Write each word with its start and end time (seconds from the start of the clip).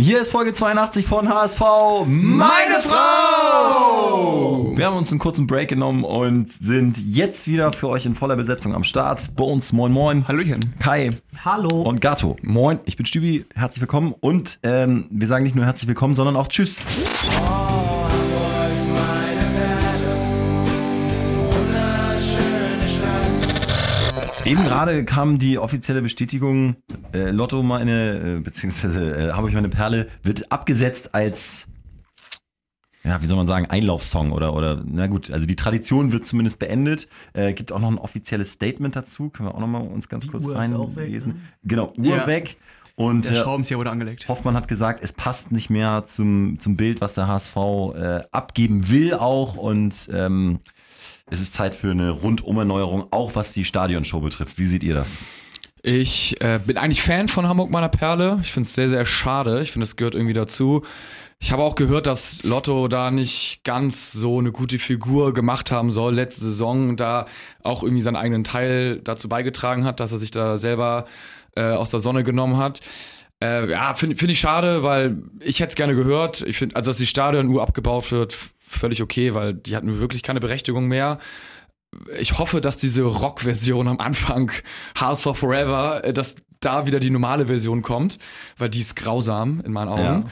Hier 0.00 0.22
ist 0.22 0.30
Folge 0.30 0.54
82 0.54 1.04
von 1.04 1.28
HSV. 1.28 1.60
Meine 2.06 2.80
Frau! 2.80 4.72
Wir 4.74 4.86
haben 4.86 4.96
uns 4.96 5.10
einen 5.10 5.18
kurzen 5.18 5.46
Break 5.46 5.68
genommen 5.68 6.04
und 6.04 6.50
sind 6.50 6.96
jetzt 6.96 7.46
wieder 7.46 7.70
für 7.74 7.90
euch 7.90 8.06
in 8.06 8.14
voller 8.14 8.36
Besetzung 8.36 8.74
am 8.74 8.82
Start. 8.82 9.36
Bones, 9.36 9.74
moin 9.74 9.92
moin. 9.92 10.26
Hallöchen. 10.26 10.72
Kai. 10.78 11.10
Hallo. 11.44 11.82
Und 11.82 12.00
Gato. 12.00 12.36
Moin, 12.40 12.80
ich 12.86 12.96
bin 12.96 13.04
Stübi. 13.04 13.44
Herzlich 13.54 13.82
willkommen. 13.82 14.14
Und 14.18 14.58
ähm, 14.62 15.06
wir 15.10 15.26
sagen 15.26 15.44
nicht 15.44 15.54
nur 15.54 15.66
herzlich 15.66 15.86
willkommen, 15.86 16.14
sondern 16.14 16.34
auch 16.34 16.48
Tschüss. 16.48 16.78
Eben 24.46 24.64
gerade 24.64 25.04
kam 25.04 25.38
die 25.38 25.58
offizielle 25.58 26.02
Bestätigung, 26.02 26.76
äh, 27.12 27.30
Lotto 27.30 27.62
meine, 27.62 28.36
äh, 28.38 28.40
beziehungsweise 28.40 29.28
äh, 29.28 29.32
habe 29.32 29.48
ich 29.48 29.54
meine 29.54 29.68
Perle, 29.68 30.08
wird 30.22 30.50
abgesetzt 30.50 31.14
als, 31.14 31.68
ja, 33.04 33.20
wie 33.22 33.26
soll 33.26 33.36
man 33.36 33.46
sagen, 33.46 33.66
Einlaufsong 33.66 34.32
oder, 34.32 34.54
oder, 34.54 34.82
na 34.86 35.06
gut, 35.08 35.30
also 35.30 35.46
die 35.46 35.56
Tradition 35.56 36.12
wird 36.12 36.26
zumindest 36.26 36.58
beendet. 36.58 37.06
Äh, 37.34 37.52
gibt 37.52 37.70
auch 37.70 37.78
noch 37.78 37.90
ein 37.90 37.98
offizielles 37.98 38.52
Statement 38.52 38.96
dazu, 38.96 39.28
können 39.28 39.48
wir 39.50 39.54
auch 39.54 39.60
noch 39.60 39.66
mal 39.68 39.82
uns 39.82 40.08
ganz 40.08 40.24
Die 40.24 40.30
kurz 40.30 40.44
Uhr 40.44 40.52
ist 40.62 40.72
auch 40.72 40.88
weg, 40.96 41.04
reinlesen. 41.04 41.32
ne? 41.32 41.40
Genau, 41.64 41.92
Uhr 41.98 42.04
Ja. 42.16 42.26
weg. 42.26 42.56
Und 42.96 43.24
Der 43.26 43.32
äh, 43.32 43.36
Schraubenzieher 43.36 43.78
wurde 43.78 43.90
angelegt. 43.90 44.26
Hoffmann 44.28 44.54
hat 44.54 44.68
gesagt, 44.68 45.00
es 45.02 45.12
passt 45.12 45.52
nicht 45.52 45.70
mehr 45.70 46.04
zum, 46.06 46.58
zum 46.58 46.76
Bild, 46.76 47.00
was 47.00 47.14
der 47.14 47.28
HSV 47.28 47.56
äh, 47.56 48.20
abgeben 48.30 48.90
will 48.90 49.14
auch. 49.14 49.56
Und 49.56 50.08
ähm, 50.12 50.58
es 51.30 51.40
ist 51.40 51.54
Zeit 51.54 51.74
für 51.74 51.90
eine 51.90 52.10
Rundumerneuerung, 52.10 53.06
auch 53.10 53.34
was 53.34 53.52
die 53.52 53.64
Stadionshow 53.64 54.20
betrifft. 54.20 54.58
Wie 54.58 54.66
seht 54.66 54.82
ihr 54.82 54.94
das? 54.94 55.18
Ich 55.82 56.38
äh, 56.42 56.60
bin 56.64 56.76
eigentlich 56.76 57.02
Fan 57.02 57.28
von 57.28 57.48
Hamburg 57.48 57.70
meiner 57.70 57.88
Perle. 57.88 58.38
Ich 58.42 58.52
finde 58.52 58.66
es 58.66 58.74
sehr, 58.74 58.88
sehr 58.88 59.06
schade. 59.06 59.62
Ich 59.62 59.72
finde, 59.72 59.84
es 59.84 59.96
gehört 59.96 60.14
irgendwie 60.14 60.34
dazu. 60.34 60.82
Ich 61.38 61.52
habe 61.52 61.62
auch 61.62 61.74
gehört, 61.74 62.06
dass 62.06 62.42
Lotto 62.42 62.86
da 62.86 63.10
nicht 63.10 63.60
ganz 63.64 64.12
so 64.12 64.38
eine 64.38 64.52
gute 64.52 64.78
Figur 64.78 65.32
gemacht 65.32 65.72
haben 65.72 65.90
soll 65.90 66.14
letzte 66.14 66.44
Saison 66.44 66.96
da 66.96 67.24
auch 67.62 67.82
irgendwie 67.82 68.02
seinen 68.02 68.16
eigenen 68.16 68.44
Teil 68.44 69.00
dazu 69.02 69.30
beigetragen 69.30 69.84
hat, 69.84 70.00
dass 70.00 70.12
er 70.12 70.18
sich 70.18 70.30
da 70.30 70.58
selber 70.58 71.06
äh, 71.56 71.62
aus 71.62 71.90
der 71.90 72.00
Sonne 72.00 72.24
genommen 72.24 72.58
hat. 72.58 72.80
Äh, 73.42 73.70
ja, 73.70 73.94
finde 73.94 74.16
find 74.16 74.30
ich 74.30 74.38
schade, 74.38 74.82
weil 74.82 75.22
ich 75.40 75.60
hätte 75.60 75.70
es 75.70 75.76
gerne 75.76 75.94
gehört. 75.94 76.42
Ich 76.42 76.58
finde, 76.58 76.76
also 76.76 76.90
dass 76.90 76.98
die 76.98 77.06
Stadionuhr 77.06 77.62
abgebaut 77.62 78.12
wird, 78.12 78.36
völlig 78.70 79.02
okay, 79.02 79.34
weil 79.34 79.54
die 79.54 79.76
hatten 79.76 79.98
wirklich 80.00 80.22
keine 80.22 80.40
Berechtigung 80.40 80.86
mehr 80.86 81.18
ich 82.18 82.38
hoffe, 82.38 82.60
dass 82.60 82.76
diese 82.76 83.02
Rock-Version 83.02 83.88
am 83.88 83.98
Anfang, 83.98 84.52
HSV 84.98 85.34
Forever, 85.34 86.04
äh, 86.04 86.12
dass 86.12 86.36
da 86.60 86.86
wieder 86.86 87.00
die 87.00 87.10
normale 87.10 87.46
Version 87.46 87.82
kommt, 87.82 88.18
weil 88.58 88.68
die 88.68 88.80
ist 88.80 88.94
grausam 88.94 89.60
in 89.64 89.72
meinen 89.72 89.88
Augen. 89.88 90.26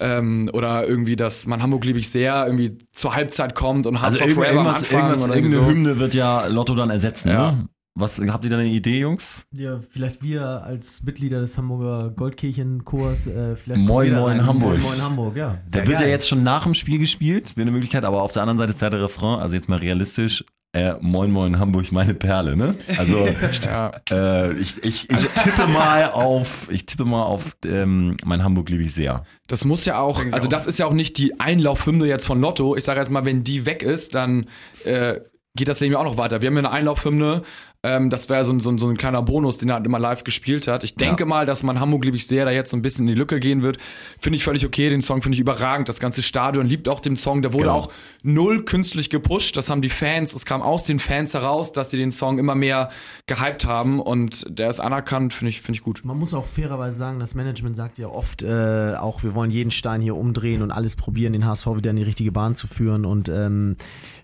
Ähm, 0.00 0.50
oder 0.52 0.88
irgendwie, 0.88 1.14
dass 1.14 1.46
man 1.46 1.62
Hamburg 1.62 1.84
liebe 1.84 2.00
ich 2.00 2.10
sehr 2.10 2.46
irgendwie 2.46 2.78
zur 2.90 3.14
Halbzeit 3.14 3.54
kommt 3.54 3.86
und 3.86 4.00
HSV 4.00 4.06
Also 4.06 4.18
irgend- 4.20 4.34
Forever 4.34 4.50
am 4.60 4.66
irgendwas, 4.66 4.82
Anfang 4.82 4.98
irgendwas, 5.10 5.26
irgendeine 5.28 5.54
so. 5.64 5.66
Hymne 5.70 5.98
wird 6.00 6.14
ja 6.14 6.46
Lotto 6.46 6.74
dann 6.74 6.90
ersetzen. 6.90 7.28
Ja. 7.28 7.52
Ne? 7.52 7.68
Was 7.96 8.18
habt 8.20 8.44
ihr 8.44 8.50
da 8.50 8.58
eine 8.58 8.68
Idee, 8.68 8.98
Jungs? 8.98 9.46
Ja, 9.52 9.78
vielleicht 9.88 10.20
wir 10.20 10.64
als 10.64 11.00
Mitglieder 11.04 11.40
des 11.40 11.56
Hamburger 11.56 12.10
Goldkirchenchors, 12.10 13.28
äh, 13.28 13.54
vielleicht 13.54 13.82
Moin, 13.82 14.12
moin. 14.12 14.44
Hamburg. 14.44 14.80
Moin, 14.80 14.82
moin 14.82 15.02
Hamburg, 15.02 15.36
ja. 15.36 15.58
Der 15.68 15.82
Ja, 15.82 15.86
wird 15.88 16.00
ja 16.00 16.04
geil. 16.06 16.10
jetzt 16.10 16.28
schon 16.28 16.42
nach 16.42 16.64
dem 16.64 16.74
Spiel 16.74 16.98
gespielt, 16.98 17.56
wäre 17.56 17.62
eine 17.62 17.70
Möglichkeit, 17.70 18.02
aber 18.04 18.22
auf 18.22 18.32
der 18.32 18.42
anderen 18.42 18.58
Seite 18.58 18.72
ist 18.72 18.80
ja 18.82 18.90
der 18.90 19.00
Refrain, 19.02 19.38
also 19.38 19.54
jetzt 19.54 19.68
mal 19.68 19.78
realistisch, 19.78 20.44
äh, 20.72 20.94
Moin 21.00 21.30
Moin 21.30 21.60
Hamburg, 21.60 21.92
meine 21.92 22.14
Perle, 22.14 22.56
ne? 22.56 22.72
Also 22.98 23.28
Ja. 23.64 23.92
äh, 24.10 24.52
ich, 24.54 24.82
ich, 24.82 25.08
ich 25.08 25.26
tippe 25.28 25.68
mal 25.68 26.10
auf, 26.10 26.68
ich 26.72 26.86
tippe 26.86 27.04
mal 27.04 27.22
auf 27.22 27.56
ähm, 27.64 28.16
mein 28.24 28.42
Hamburg 28.42 28.70
liebe 28.70 28.82
ich 28.82 28.92
sehr. 28.92 29.22
Das 29.46 29.64
muss 29.64 29.84
ja 29.84 30.00
auch, 30.00 30.20
also 30.32 30.48
das 30.48 30.66
ist 30.66 30.80
ja 30.80 30.86
auch 30.86 30.94
nicht 30.94 31.16
die 31.18 31.38
Einlaufhymne 31.38 32.06
jetzt 32.06 32.26
von 32.26 32.40
Lotto. 32.40 32.74
Ich 32.74 32.82
sage 32.82 32.98
erst 32.98 33.12
mal, 33.12 33.24
wenn 33.24 33.44
die 33.44 33.66
weg 33.66 33.84
ist, 33.84 34.16
dann 34.16 34.46
äh, 34.84 35.20
geht 35.56 35.68
das 35.68 35.78
Leben 35.78 35.92
ja 35.92 36.00
auch 36.00 36.04
noch 36.04 36.16
weiter. 36.16 36.42
Wir 36.42 36.48
haben 36.48 36.54
ja 36.56 36.62
eine 36.62 36.72
Einlaufhymne, 36.72 37.42
ähm, 37.84 38.10
das 38.10 38.28
wäre 38.28 38.44
so, 38.44 38.52
ein- 38.52 38.58
so, 38.60 38.76
so 38.78 38.88
ein 38.88 38.96
kleiner 38.96 39.22
Bonus, 39.22 39.58
den 39.58 39.68
er 39.68 39.76
halt 39.76 39.86
immer 39.86 39.98
live 40.00 40.24
gespielt 40.24 40.66
hat. 40.66 40.82
Ich 40.82 40.96
denke 40.96 41.22
Ja. 41.22 41.26
mal, 41.28 41.46
dass 41.46 41.62
man 41.62 41.78
Hamburg 41.78 42.04
liebe 42.04 42.16
ich 42.16 42.26
sehr 42.26 42.44
da 42.44 42.50
jetzt 42.50 42.70
so 42.70 42.76
ein 42.76 42.82
bisschen 42.82 43.06
in 43.06 43.14
die 43.14 43.18
Lücke 43.18 43.38
gehen 43.38 43.62
wird. 43.62 43.78
Finde 44.18 44.36
ich 44.38 44.44
völlig 44.44 44.64
okay, 44.66 44.88
den 44.90 45.02
Song 45.02 45.22
finde 45.22 45.34
ich 45.36 45.40
überragend. 45.40 45.88
Das 45.88 46.00
ganze 46.00 46.22
Stadion 46.22 46.66
liebt 46.66 46.88
auch 46.88 46.98
den 47.00 47.16
Song. 47.16 47.42
Der 47.42 47.52
wurde 47.52 47.64
Genau. 47.66 47.76
auch 47.76 47.92
null 48.22 48.64
künstlich 48.64 49.10
gepusht. 49.10 49.56
Das 49.56 49.68
haben 49.70 49.82
die 49.82 49.90
Fans, 49.90 50.32
es 50.34 50.44
kam 50.46 50.62
aus 50.62 50.84
den 50.84 50.98
Fans 50.98 51.34
heraus, 51.34 51.72
dass 51.72 51.90
sie 51.90 51.98
den 51.98 52.10
Song 52.10 52.38
immer 52.38 52.54
mehr 52.54 52.88
gehypt 53.26 53.66
haben 53.66 54.00
und 54.00 54.46
der 54.48 54.70
ist 54.70 54.80
anerkannt, 54.80 55.34
finde 55.34 55.50
ich, 55.50 55.60
finde 55.60 55.76
ich 55.76 55.82
gut. 55.84 56.00
Man 56.04 56.18
muss 56.18 56.32
auch 56.34 56.46
fairerweise 56.46 56.96
sagen, 56.96 57.18
das 57.20 57.34
Management 57.34 57.76
sagt 57.76 57.98
ja 57.98 58.08
oft 58.08 58.42
äh, 58.42 58.94
auch, 58.98 59.22
wir 59.22 59.34
wollen 59.34 59.50
jeden 59.50 59.70
Stein 59.70 60.00
hier 60.00 60.16
umdrehen 60.16 60.62
und 60.62 60.70
alles 60.70 60.96
probieren, 60.96 61.32
den 61.34 61.44
HSV 61.44 61.66
wieder 61.76 61.90
in 61.90 61.96
die 61.96 62.02
richtige 62.02 62.32
Bahn 62.32 62.54
zu 62.56 62.66
führen. 62.66 63.04
Und 63.04 63.28
ähm, 63.28 63.76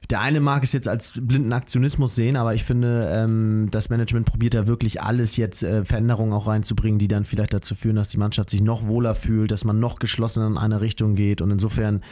der 0.08 0.20
eine 0.20 0.40
mag 0.40 0.62
es 0.64 0.72
jetzt 0.72 0.88
als 0.88 1.12
blinden 1.20 1.52
Aktionismus 1.52 2.14
sehen, 2.14 2.36
aber 2.36 2.54
ich 2.54 2.64
finde, 2.64 3.10
ähm, 3.14 3.49
das 3.70 3.88
Management 3.88 4.26
probiert 4.26 4.54
da 4.54 4.66
wirklich 4.66 5.02
alles 5.02 5.36
jetzt 5.36 5.62
äh, 5.62 5.84
Veränderungen 5.84 6.32
auch 6.32 6.46
reinzubringen, 6.46 6.98
die 6.98 7.08
dann 7.08 7.24
vielleicht 7.24 7.52
dazu 7.54 7.74
führen, 7.74 7.96
dass 7.96 8.08
die 8.08 8.18
Mannschaft 8.18 8.50
sich 8.50 8.62
noch 8.62 8.86
wohler 8.86 9.14
fühlt, 9.14 9.50
dass 9.50 9.64
man 9.64 9.80
noch 9.80 9.98
geschlossener 9.98 10.46
in 10.46 10.58
eine 10.58 10.80
Richtung 10.80 11.14
geht. 11.14 11.40
Und 11.40 11.50
insofern 11.50 12.02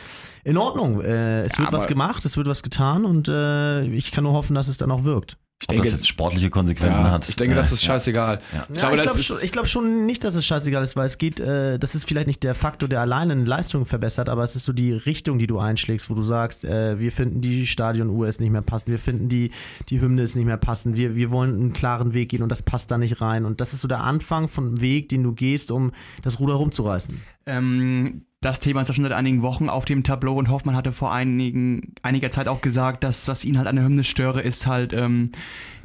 in 0.44 0.56
Ordnung. 0.56 1.00
Äh, 1.00 1.44
es 1.44 1.52
Ja, 1.56 1.64
wird 1.64 1.72
was 1.72 1.86
gemacht, 1.86 2.24
es 2.24 2.36
wird 2.36 2.46
was 2.46 2.62
getan 2.62 3.04
und 3.04 3.28
äh, 3.28 3.84
ich 3.84 4.12
kann 4.12 4.24
nur 4.24 4.32
hoffen, 4.32 4.54
dass 4.54 4.68
es 4.68 4.78
dann 4.78 4.90
auch 4.90 5.04
wirkt. 5.04 5.36
Ich 5.60 5.64
Ob 5.64 5.70
denke, 5.70 5.90
das 5.90 5.98
jetzt 5.98 6.06
sportliche 6.06 6.50
Konsequenzen 6.50 7.02
ja, 7.02 7.10
hat. 7.10 7.28
ich 7.28 7.34
denke, 7.34 7.56
das 7.56 7.72
ist 7.72 7.82
scheißegal. 7.82 8.38
Ja. 8.54 8.66
Ich 8.72 8.80
Ja, 8.80 8.90
glaube, 8.90 8.96
ich 8.96 9.02
glaube 9.02 9.22
schon, 9.24 9.36
ich 9.42 9.52
glaub 9.52 9.66
schon 9.66 10.06
nicht, 10.06 10.22
dass 10.22 10.36
es 10.36 10.46
scheißegal 10.46 10.84
ist, 10.84 10.94
weil 10.94 11.06
es 11.06 11.18
geht, 11.18 11.40
äh, 11.40 11.80
das 11.80 11.96
ist 11.96 12.06
vielleicht 12.06 12.28
nicht 12.28 12.44
der 12.44 12.54
Faktor, 12.54 12.88
der 12.88 13.00
alleine 13.00 13.32
eine 13.32 13.42
Leistung 13.42 13.84
verbessert, 13.84 14.28
aber 14.28 14.44
es 14.44 14.54
ist 14.54 14.64
so 14.66 14.72
die 14.72 14.92
Richtung, 14.92 15.40
die 15.40 15.48
du 15.48 15.58
einschlägst, 15.58 16.10
wo 16.10 16.14
du 16.14 16.22
sagst, 16.22 16.64
äh, 16.64 17.00
wir 17.00 17.10
finden 17.10 17.40
die 17.40 17.66
Stadionuhr 17.66 18.28
ist 18.28 18.40
nicht 18.40 18.50
mehr 18.50 18.62
passend, 18.62 18.90
wir 18.92 19.00
finden 19.00 19.28
die, 19.28 19.50
die 19.88 20.00
Hymne 20.00 20.22
ist 20.22 20.36
nicht 20.36 20.46
mehr 20.46 20.58
passend, 20.58 20.96
wir, 20.96 21.16
wir 21.16 21.32
wollen 21.32 21.54
einen 21.54 21.72
klaren 21.72 22.14
Weg 22.14 22.28
gehen 22.28 22.44
und 22.44 22.50
das 22.50 22.62
passt 22.62 22.92
da 22.92 22.96
nicht 22.96 23.20
rein. 23.20 23.44
Und 23.44 23.60
das 23.60 23.72
ist 23.72 23.80
so 23.80 23.88
der 23.88 24.04
Anfang 24.04 24.46
von 24.46 24.80
Weg, 24.80 25.08
den 25.08 25.24
du 25.24 25.32
gehst, 25.32 25.72
um 25.72 25.90
das 26.22 26.38
Ruder 26.38 26.54
rumzureißen. 26.54 27.20
Ähm, 27.46 28.22
das 28.40 28.60
Thema 28.60 28.80
ist 28.80 28.88
ja 28.88 28.94
schon 28.94 29.04
seit 29.04 29.12
einigen 29.12 29.42
Wochen 29.42 29.68
auf 29.68 29.84
dem 29.84 30.04
Tableau 30.04 30.36
und 30.36 30.48
Hoffmann 30.48 30.76
hatte 30.76 30.92
vor 30.92 31.12
einigen, 31.12 31.94
einiger 32.02 32.30
Zeit 32.30 32.46
auch 32.46 32.60
gesagt, 32.60 33.02
dass 33.02 33.26
was 33.26 33.44
ihn 33.44 33.58
halt 33.58 33.66
an 33.66 33.76
der 33.76 33.84
Hymne 33.84 34.04
störe, 34.04 34.42
ist 34.42 34.66
halt, 34.66 34.92
ähm, 34.92 35.32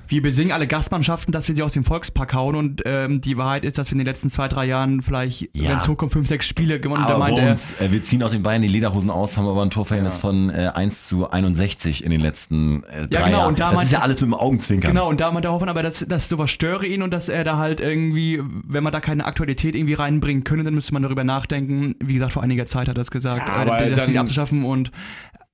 wir 0.08 0.22
besingen 0.22 0.52
alle 0.52 0.68
Gastmannschaften, 0.68 1.32
dass 1.32 1.48
wir 1.48 1.56
sie 1.56 1.64
aus 1.64 1.74
dem 1.74 1.86
Volkspark 1.86 2.34
hauen 2.34 2.56
und 2.56 2.82
ähm, 2.86 3.22
die 3.22 3.38
Wahrheit 3.38 3.64
ist, 3.64 3.78
dass 3.78 3.88
wir 3.88 3.94
in 3.94 4.00
den 4.00 4.08
letzten 4.08 4.30
zwei, 4.30 4.48
drei 4.48 4.66
Jahren 4.66 5.02
vielleicht, 5.02 5.50
Ja. 5.56 5.70
wenn 5.72 5.78
es 5.80 5.88
hochkommt, 5.88 6.12
fünf, 6.12 6.28
sechs 6.28 6.46
Spiele 6.46 6.80
gewonnen 6.80 7.04
Aber 7.04 7.18
meint 7.18 7.38
er, 7.40 7.52
uns, 7.52 7.72
äh, 7.80 7.92
wir 7.92 8.04
ziehen 8.04 8.22
auch 8.24 8.30
den 8.30 8.44
Bayern 8.44 8.62
die 8.62 8.68
Lederhosen 8.68 9.10
aus, 9.10 9.38
haben 9.38 9.48
aber 9.48 9.62
ein 9.64 9.70
Torverhältnis 9.70 10.16
Ja. 10.16 10.20
von 10.22 10.50
äh, 10.50 10.72
1 10.74 11.08
zu 11.08 11.30
61 11.32 12.04
in 12.04 12.12
den 12.12 12.22
letzten 12.22 12.84
äh, 12.84 13.08
drei 13.08 13.20
Ja, 13.20 13.26
genau, 13.26 13.38
Jahren. 13.40 13.48
und 13.50 13.60
da 13.60 13.68
das 13.68 13.76
meint 13.76 13.86
ist 13.86 13.92
ja 13.92 14.00
alles 14.00 14.22
mit 14.22 14.28
dem 14.30 14.34
Augenzwinkern. 14.34 14.92
Genau, 14.92 15.10
und 15.10 15.20
da 15.20 15.32
meint 15.32 15.46
der 15.46 15.52
Hoffmann 15.52 15.70
aber, 15.70 15.84
dass, 15.84 16.00
dass 16.08 16.28
sowas 16.30 16.52
störe 16.52 16.86
ihn 16.86 17.02
und 17.02 17.12
dass 17.12 17.30
er 17.30 17.44
da 17.44 17.58
halt 17.58 17.80
irgendwie, 17.80 18.42
wenn 18.68 18.84
man 18.84 18.92
da 18.94 19.00
keine 19.00 19.26
Aktualität 19.26 19.76
irgendwie 19.76 19.94
reinbringen 19.94 20.44
könne, 20.44 20.64
dann 20.64 20.74
müsste 20.76 20.94
man 20.94 21.02
darüber 21.04 21.24
nachdenken. 21.24 21.96
Wie 22.00 22.14
gesagt, 22.16 22.34
vor 22.34 22.44
einiger 22.44 22.66
Zeit 22.66 22.88
hat 22.88 22.98
er 22.98 23.02
das 23.02 23.10
gesagt, 23.12 23.48
Ja, 23.48 23.58
äh, 23.64 23.70
aber 23.72 23.78
das 23.90 24.00
dann- 24.00 24.10
wieder 24.10 24.22
abzuschaffen 24.22 24.66
und 24.66 24.92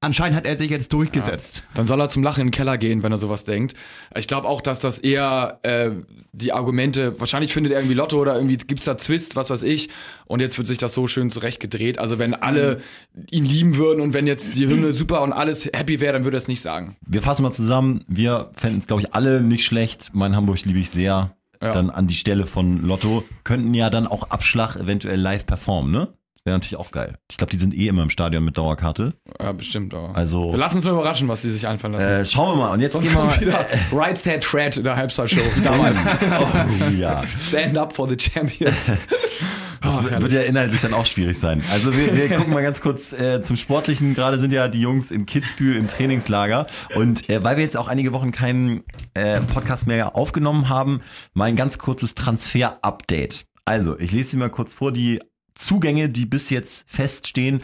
anscheinend 0.02 0.38
hat 0.38 0.46
er 0.46 0.58
sich 0.58 0.70
jetzt 0.70 0.94
durchgesetzt. 0.94 1.64
Dann 1.74 1.86
soll 1.86 2.00
er 2.00 2.10
zum 2.10 2.24
Lachen 2.24 2.42
in 2.42 2.48
den 2.48 2.52
Keller 2.52 2.78
gehen, 2.78 3.04
wenn 3.04 3.12
er 3.12 3.18
sowas 3.18 3.44
denkt. 3.44 3.76
Ich 4.16 4.28
glaube 4.28 4.48
auch, 4.48 4.62
dass 4.62 4.80
das 4.80 5.00
eher 5.00 5.60
äh, 5.64 5.92
die 6.32 6.54
Argumente, 6.54 7.20
wahrscheinlich 7.20 7.54
findet 7.54 7.74
er 7.74 7.80
irgendwie 7.80 7.96
Lotto 7.96 8.20
oder 8.20 8.36
irgendwie 8.36 8.58
gibt's 8.58 8.86
da 8.86 8.98
Zwist, 8.98 9.36
was 9.36 9.50
weiß 9.50 9.64
ich. 9.64 9.90
Und 10.26 10.42
jetzt 10.42 10.58
wird 10.58 10.68
sich 10.68 10.78
das 10.78 10.94
so 10.94 11.08
schön 11.08 11.30
zurechtgedreht. 11.30 12.00
Also 12.00 12.20
wenn 12.20 12.34
alle 12.34 12.82
ihn 13.30 13.46
lieben 13.46 13.78
würden 13.78 14.02
und 14.02 14.14
wenn 14.14 14.28
jetzt 14.28 14.58
die 14.58 14.68
Hymne 14.68 14.94
super 14.94 15.22
und 15.22 15.34
alles 15.34 15.66
happy 15.66 16.00
wäre, 16.00 16.14
dann 16.14 16.24
würde 16.24 16.38
er 16.38 16.40
es 16.40 16.48
nicht 16.48 16.62
sagen. 16.62 16.96
Wir 17.06 17.22
fassen 17.22 17.44
mal 17.44 17.52
zusammen. 17.52 18.06
Wir 18.08 18.52
fänden 18.56 18.80
es, 18.80 18.88
glaube 18.88 19.02
ich, 19.02 19.14
alle 19.14 19.42
nicht 19.42 19.66
schlecht. 19.66 20.12
Mein 20.14 20.36
Hamburg 20.36 20.64
liebe 20.66 20.80
ich 20.80 20.90
sehr. 20.90 21.36
Ja. 21.62 21.74
Dann 21.74 21.90
an 21.90 22.08
die 22.08 22.16
Stelle 22.16 22.46
von 22.46 22.84
Lotto. 22.84 23.26
Könnten 23.44 23.74
ja 23.74 23.90
dann 23.90 24.08
auch 24.08 24.30
Abschlag 24.30 24.78
eventuell 24.78 25.20
live 25.20 25.46
performen, 25.46 25.92
ne? 25.92 26.08
Wäre 26.50 26.58
natürlich 26.58 26.78
auch 26.78 26.90
geil. 26.90 27.20
Ich 27.30 27.38
glaube, 27.38 27.52
die 27.52 27.58
sind 27.58 27.76
eh 27.76 27.88
immer 27.88 28.02
im 28.02 28.10
Stadion 28.10 28.44
mit 28.44 28.58
Dauerkarte. 28.58 29.14
Ja, 29.40 29.52
bestimmt. 29.52 29.94
Aber 29.94 30.16
Also, 30.16 30.52
wir 30.52 30.58
lassen 30.58 30.78
uns 30.78 30.86
mal 30.86 30.92
überraschen, 30.94 31.28
was 31.28 31.44
sie 31.44 31.52
sich 31.52 31.68
einfallen 31.68 31.94
lassen. 31.94 32.10
äh, 32.10 32.26
schauen 32.26 32.58
wir 32.58 32.64
mal. 32.66 32.74
Und 32.74 32.80
jetzt 32.80 32.94
Sonst 32.94 33.14
kommt 33.14 33.28
mal. 33.28 33.40
wieder 33.40 33.68
Right 33.92 34.18
Set 34.18 34.44
Fred 34.44 34.76
in 34.78 34.84
der 34.84 34.96
Halbzeitshow, 34.96 35.42
wie 35.56 35.62
damals. 35.62 36.00
oh, 36.40 36.92
ja. 36.98 37.22
Stand 37.28 37.78
up 37.78 37.94
for 37.96 38.10
the 38.10 38.18
Champions. 38.20 38.92
Das 39.82 39.96
wird- 39.96 40.12
herrlich. 40.12 40.34
wird 40.34 40.44
ja 40.44 40.48
inhaltlich 40.50 40.82
dann 40.82 40.94
auch 40.94 41.06
schwierig 41.06 41.40
sein. 41.40 41.64
Also 41.72 41.96
wir, 41.96 42.14
wir 42.14 42.28
gucken 42.36 42.52
mal 42.54 42.62
ganz 42.62 42.82
kurz 42.82 43.14
äh, 43.14 43.42
zum 43.42 43.56
Sportlichen. 43.56 44.14
Gerade 44.14 44.38
sind 44.38 44.52
ja 44.52 44.68
die 44.68 44.82
Jungs 44.82 45.10
in 45.10 45.26
Kitzbühel 45.26 45.78
im 45.78 45.88
Trainingslager. 45.88 46.68
Und 46.96 47.30
äh, 47.30 47.42
weil 47.46 47.56
wir 47.56 47.64
jetzt 47.64 47.78
auch 47.78 47.88
einige 47.88 48.12
Wochen 48.12 48.34
keinen 48.34 48.84
äh, 49.14 49.40
Podcast 49.40 49.88
mehr 49.88 50.18
aufgenommen 50.18 50.68
haben, 50.68 51.00
mal 51.34 51.46
ein 51.46 51.56
ganz 51.56 51.78
kurzes 51.78 52.14
Transfer-Update. 52.14 53.46
Also, 53.64 53.98
ich 53.98 54.12
lese 54.12 54.32
sie 54.32 54.38
mal 54.38 54.50
kurz 54.50 54.74
vor. 54.74 54.92
Die 54.92 55.22
Zugänge, 55.60 56.10
die 56.10 56.26
bis 56.26 56.50
jetzt 56.50 56.86
feststehen. 56.90 57.62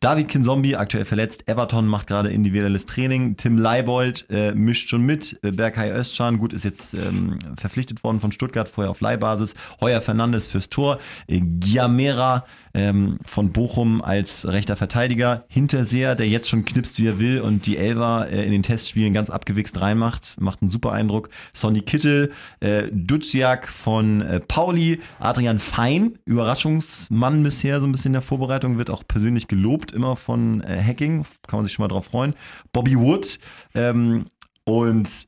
David 0.00 0.28
Kinzombie, 0.28 0.76
aktuell 0.76 1.04
verletzt. 1.04 1.48
Everton 1.48 1.86
macht 1.86 2.06
gerade 2.06 2.30
individuelles 2.30 2.86
Training. 2.86 3.36
Tim 3.36 3.58
Leibold 3.58 4.26
äh, 4.30 4.52
mischt 4.52 4.90
schon 4.90 5.02
mit. 5.02 5.40
Äh, 5.42 5.50
Berkay 5.50 5.90
Özcan, 5.90 6.38
gut, 6.38 6.52
ist 6.52 6.64
jetzt 6.64 6.94
ähm, 6.94 7.38
verpflichtet 7.56 8.04
worden 8.04 8.20
von 8.20 8.30
Stuttgart, 8.30 8.68
vorher 8.68 8.92
auf 8.92 9.00
Leihbasis. 9.00 9.54
Heuer 9.80 10.00
Fernandes 10.00 10.46
fürs 10.46 10.68
Tor. 10.68 11.00
Äh, 11.26 11.40
Giamera 11.40 12.44
ähm, 12.74 13.18
von 13.24 13.52
Bochum 13.52 14.02
als 14.02 14.46
rechter 14.46 14.76
Verteidiger. 14.76 15.44
Hinterseher, 15.48 16.14
der 16.14 16.28
jetzt 16.28 16.48
schon 16.48 16.64
knipst, 16.64 16.98
wie 16.98 17.06
er 17.06 17.18
will 17.18 17.40
und 17.40 17.66
die 17.66 17.76
Elva 17.76 18.24
äh, 18.24 18.44
in 18.44 18.52
den 18.52 18.62
Testspielen 18.62 19.12
ganz 19.12 19.30
abgewichst 19.30 19.80
reinmacht. 19.80 20.40
Macht 20.40 20.62
einen 20.62 20.70
super 20.70 20.92
Eindruck. 20.92 21.28
Sonny 21.52 21.82
Kittel, 21.82 22.32
äh, 22.60 22.84
Duziak 22.92 23.68
von 23.68 24.20
äh, 24.22 24.40
Pauli, 24.40 25.00
Adrian 25.18 25.58
Fein, 25.58 26.18
Überraschungsmann 26.24 27.42
bisher 27.42 27.80
so 27.80 27.86
ein 27.86 27.92
bisschen 27.92 28.10
in 28.10 28.14
der 28.14 28.22
Vorbereitung, 28.22 28.78
wird 28.78 28.90
auch 28.90 29.04
persönlich 29.06 29.48
gelobt, 29.48 29.92
immer 29.92 30.16
von 30.16 30.62
äh, 30.62 30.82
Hacking, 30.82 31.24
kann 31.46 31.58
man 31.58 31.64
sich 31.64 31.74
schon 31.74 31.84
mal 31.84 31.88
drauf 31.88 32.06
freuen. 32.06 32.34
Bobby 32.72 32.98
Wood 32.98 33.38
ähm, 33.74 34.26
und 34.64 35.27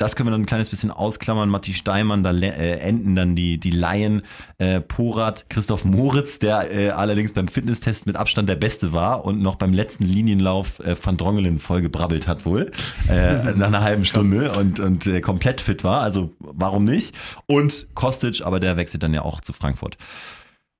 das 0.00 0.16
können 0.16 0.28
wir 0.28 0.30
dann 0.30 0.42
ein 0.42 0.46
kleines 0.46 0.70
bisschen 0.70 0.90
ausklammern. 0.90 1.50
Matti 1.50 1.74
Steinmann, 1.74 2.24
da 2.24 2.32
äh, 2.32 2.78
enden 2.78 3.14
dann 3.14 3.36
die, 3.36 3.58
die 3.58 3.70
Laien. 3.70 4.22
Äh, 4.56 4.80
Porat, 4.80 5.50
Christoph 5.50 5.84
Moritz, 5.84 6.38
der 6.38 6.74
äh, 6.74 6.88
allerdings 6.88 7.34
beim 7.34 7.48
Fitnesstest 7.48 8.06
mit 8.06 8.16
Abstand 8.16 8.48
der 8.48 8.56
Beste 8.56 8.94
war 8.94 9.26
und 9.26 9.42
noch 9.42 9.56
beim 9.56 9.74
letzten 9.74 10.04
Linienlauf 10.04 10.80
äh, 10.80 10.96
Van 11.00 11.18
Drongelen 11.18 11.58
voll 11.58 11.82
gebrabbelt 11.82 12.26
hat 12.26 12.46
wohl. 12.46 12.72
Äh, 13.10 13.52
nach 13.56 13.66
einer 13.66 13.82
halben 13.82 14.06
Stunde 14.06 14.52
und, 14.52 14.80
und 14.80 15.06
äh, 15.06 15.20
komplett 15.20 15.60
fit 15.60 15.84
war. 15.84 16.00
Also 16.00 16.32
warum 16.38 16.84
nicht? 16.86 17.14
Und 17.46 17.88
Kostic, 17.94 18.40
aber 18.42 18.58
der 18.58 18.78
wechselt 18.78 19.02
dann 19.02 19.12
ja 19.12 19.20
auch 19.20 19.42
zu 19.42 19.52
Frankfurt. 19.52 19.98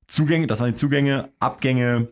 Zugänge, 0.07 0.47
das 0.47 0.61
waren 0.61 0.71
die 0.71 0.79
Zugänge. 0.79 1.29
Abgänge 1.41 2.09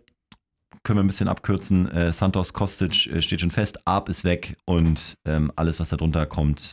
können 0.83 0.99
wir 0.99 1.05
ein 1.05 1.09
bisschen 1.09 1.29
abkürzen. 1.29 1.91
Äh, 1.91 2.13
Santos 2.13 2.53
Kostic 2.53 3.07
äh, 3.07 3.23
steht 3.23 3.41
schon 3.41 3.51
fest, 3.51 3.79
Arp 3.87 4.09
ist 4.09 4.25
weg 4.25 4.57
und 4.65 5.17
ähm, 5.25 5.51
alles, 5.57 5.81
was 5.81 5.89
da 5.89 5.97
drunter 5.97 6.27
kommt, 6.27 6.73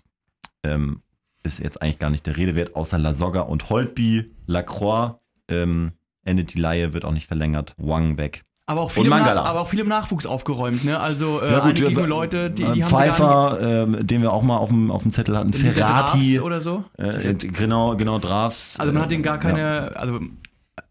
ähm, 0.66 1.02
ist 1.44 1.60
jetzt 1.60 1.82
eigentlich 1.82 2.00
gar 2.00 2.10
nicht 2.10 2.26
der 2.26 2.38
Rede 2.38 2.56
wert, 2.56 2.76
außer 2.76 2.98
Lasogga 2.98 3.42
und 3.42 3.70
Holtby, 3.70 4.32
Lacroix 4.48 5.16
ähm, 5.48 5.92
endet 6.24 6.54
die 6.56 6.60
Laie, 6.60 6.94
wird 6.94 7.06
auch 7.06 7.12
nicht 7.12 7.28
verlängert, 7.28 7.74
Wang 7.78 8.18
weg. 8.18 8.44
Aber 8.68 8.82
auch, 8.82 8.98
Und 8.98 9.04
viele 9.06 9.16
im 9.16 9.24
aber 9.24 9.62
auch 9.62 9.68
viele 9.68 9.84
im 9.84 9.88
Nachwuchs 9.90 10.26
aufgeräumt, 10.26 10.84
ne? 10.86 11.00
Also 11.00 11.40
äh, 11.40 11.52
Ja, 11.52 11.60
gut, 11.60 11.70
einige 11.70 11.84
ja, 11.86 11.92
junge 11.92 12.08
Leute, 12.08 12.50
die, 12.50 12.64
die 12.64 12.80
Äh, 12.80 12.84
haben 12.84 12.90
Pfeiffer, 12.90 13.60
ähm, 13.62 14.08
den 14.08 14.24
wir 14.24 14.34
auch 14.34 14.42
mal 14.42 14.58
auf 14.58 14.70
dem, 14.70 14.90
auf 14.90 15.04
dem 15.04 15.12
Zettel 15.12 15.38
hatten, 15.38 15.54
Ferrati, 15.54 16.40
oder 16.40 16.62
so. 16.62 16.84
äh, 16.98 17.36
genau, 17.36 17.96
genau, 17.96 18.18
Drafts. 18.18 18.80
Also 18.80 18.92
man 18.92 19.04
hat 19.04 19.12
den 19.12 19.22
gar 19.22 19.36
Ja. 19.36 19.40
keine, 19.42 19.96
also 19.96 20.20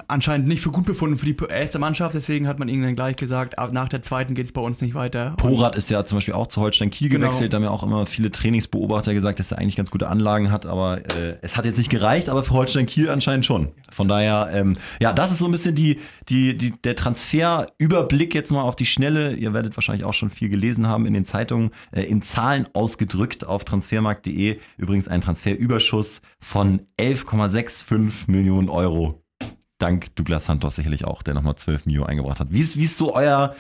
anscheinend 0.09 0.49
nicht 0.49 0.63
für 0.63 0.71
gut 0.71 0.85
befunden 0.85 1.17
für 1.17 1.27
die 1.27 1.37
erste 1.49 1.79
Mannschaft, 1.79 2.15
deswegen 2.15 2.47
hat 2.49 2.59
man 2.59 2.69
ihnen 2.69 2.83
dann 2.83 2.97
gleich 2.97 3.17
gesagt, 3.17 3.59
ab 3.59 3.73
nach 3.73 3.89
der 3.89 4.03
zweiten 4.03 4.35
geht 4.35 4.47
es 4.47 4.53
bei 4.53 4.61
uns 4.61 4.81
nicht 4.81 4.95
weiter. 4.95 5.35
Porat 5.37 5.77
ist 5.77 5.91
ja 5.91 6.05
zum 6.05 6.19
Beispiel 6.19 6.35
auch 6.35 6.47
zu 6.47 6.61
Holstein 6.61 6.91
Kiel 6.91 7.09
Genau. 7.09 7.27
gewechselt. 7.27 7.53
Da 7.53 7.57
haben 7.57 7.65
ja 7.65 7.71
auch 7.71 7.83
immer 7.83 8.07
viele 8.07 8.31
Trainingsbeobachter 8.31 9.15
gesagt, 9.15 9.39
dass 9.41 9.51
er 9.51 9.59
eigentlich 9.59 9.77
ganz 9.77 9.91
gute 9.91 10.09
Anlagen 10.09 10.51
hat, 10.51 10.67
aber 10.67 10.99
äh, 11.17 11.37
es 11.43 11.57
hat 11.57 11.65
jetzt 11.65 11.79
nicht 11.79 11.91
gereicht, 11.91 12.29
aber 12.29 12.45
für 12.45 12.55
Holstein 12.55 12.87
Kiel 12.87 13.11
anscheinend 13.11 13.47
schon. 13.47 13.69
Von 13.91 14.09
daher, 14.09 14.49
ähm, 14.53 14.77
ja, 15.01 15.13
das 15.13 15.31
ist 15.33 15.39
so 15.39 15.47
ein 15.47 15.53
bisschen 15.53 15.75
die, 15.75 15.99
die, 16.29 16.57
die, 16.57 16.71
der 16.83 16.97
Transferüberblick 16.97 18.35
jetzt 18.35 18.51
mal 18.51 18.63
auf 18.63 18.77
die 18.77 18.87
Schnelle. 18.87 19.35
Ihr 19.35 19.53
werdet 19.55 19.77
wahrscheinlich 19.77 20.05
auch 20.05 20.15
schon 20.15 20.31
viel 20.31 20.49
gelesen 20.49 20.87
haben 20.87 21.07
in 21.07 21.15
den 21.15 21.25
Zeitungen, 21.25 21.71
äh, 21.93 22.03
in 22.03 22.23
Zahlen 22.23 22.67
ausgedrückt 22.75 23.47
auf 23.47 23.65
transfermarkt.de. 23.65 24.59
Übrigens 24.77 25.09
ein 25.09 25.21
Transferüberschuss 25.21 26.21
von 26.41 26.81
11,65 26.99 28.31
Millionen 28.31 28.69
Euro. 28.69 29.24
Dank 29.79 30.15
Douglas 30.17 30.47
Santos 30.47 30.77
sicherlich 30.77 31.05
auch, 31.05 31.23
der 31.23 31.35
nochmal 31.35 31.57
12 31.57 31.87
Millionen 31.87 32.09
eingebracht 32.09 32.41
hat. 32.41 32.53
Wie 32.53 32.61
ist, 32.61 32.77
wie 32.77 32.85
ist 32.85 32.97
so 32.97 33.15
euer 33.15 33.57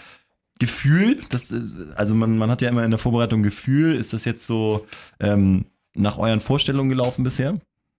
Gefühl? 0.58 1.20
Das, 1.30 1.50
äh, 1.50 1.60
also 1.96 2.14
man, 2.14 2.38
man 2.38 2.50
hat 2.50 2.62
ja 2.62 2.68
immer 2.68 2.84
in 2.84 2.90
der 2.90 2.98
Vorbereitung 2.98 3.42
Gefühl. 3.42 3.94
Ist 3.96 4.12
das 4.12 4.24
jetzt 4.24 4.46
so 4.46 4.86
ähm, 5.20 5.66
nach 5.94 6.18
euren 6.18 6.40
Vorstellungen 6.40 6.88
gelaufen 6.90 7.24
bisher? 7.24 7.58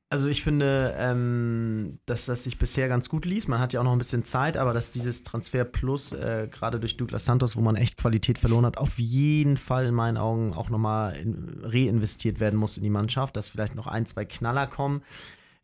Also 0.09 0.27
ich 0.27 0.43
finde, 0.43 0.95
ähm, 0.97 1.97
dass 2.05 2.25
das 2.25 2.43
sich 2.43 2.59
bisher 2.59 2.87
ganz 2.87 3.09
gut 3.09 3.25
liest. 3.25 3.49
Man 3.49 3.59
hat 3.59 3.73
ja 3.73 3.79
auch 3.79 3.83
noch 3.83 3.91
ein 3.91 3.97
bisschen 3.97 4.23
Zeit, 4.23 4.55
aber 4.55 4.71
dass 4.71 4.91
dieses 4.91 5.23
Transfer 5.23 5.65
Plus, 5.65 6.13
äh, 6.13 6.47
gerade 6.49 6.79
durch 6.79 6.95
Douglas 6.95 7.25
Santos, 7.25 7.57
wo 7.57 7.61
man 7.61 7.75
echt 7.75 7.97
Qualität 7.97 8.37
verloren 8.37 8.65
hat, 8.67 8.77
auf 8.77 8.99
jeden 8.99 9.57
Fall 9.57 9.87
in 9.87 9.95
meinen 9.95 10.17
Augen 10.17 10.53
auch 10.53 10.69
nochmal 10.69 11.15
in- 11.17 11.59
reinvestiert 11.63 12.39
werden 12.39 12.57
muss 12.57 12.77
in 12.77 12.83
die 12.83 12.89
Mannschaft, 12.91 13.35
dass 13.35 13.49
vielleicht 13.49 13.75
noch 13.75 13.87
ein, 13.87 14.05
zwei 14.05 14.25
Knaller 14.25 14.67
kommen. 14.67 15.01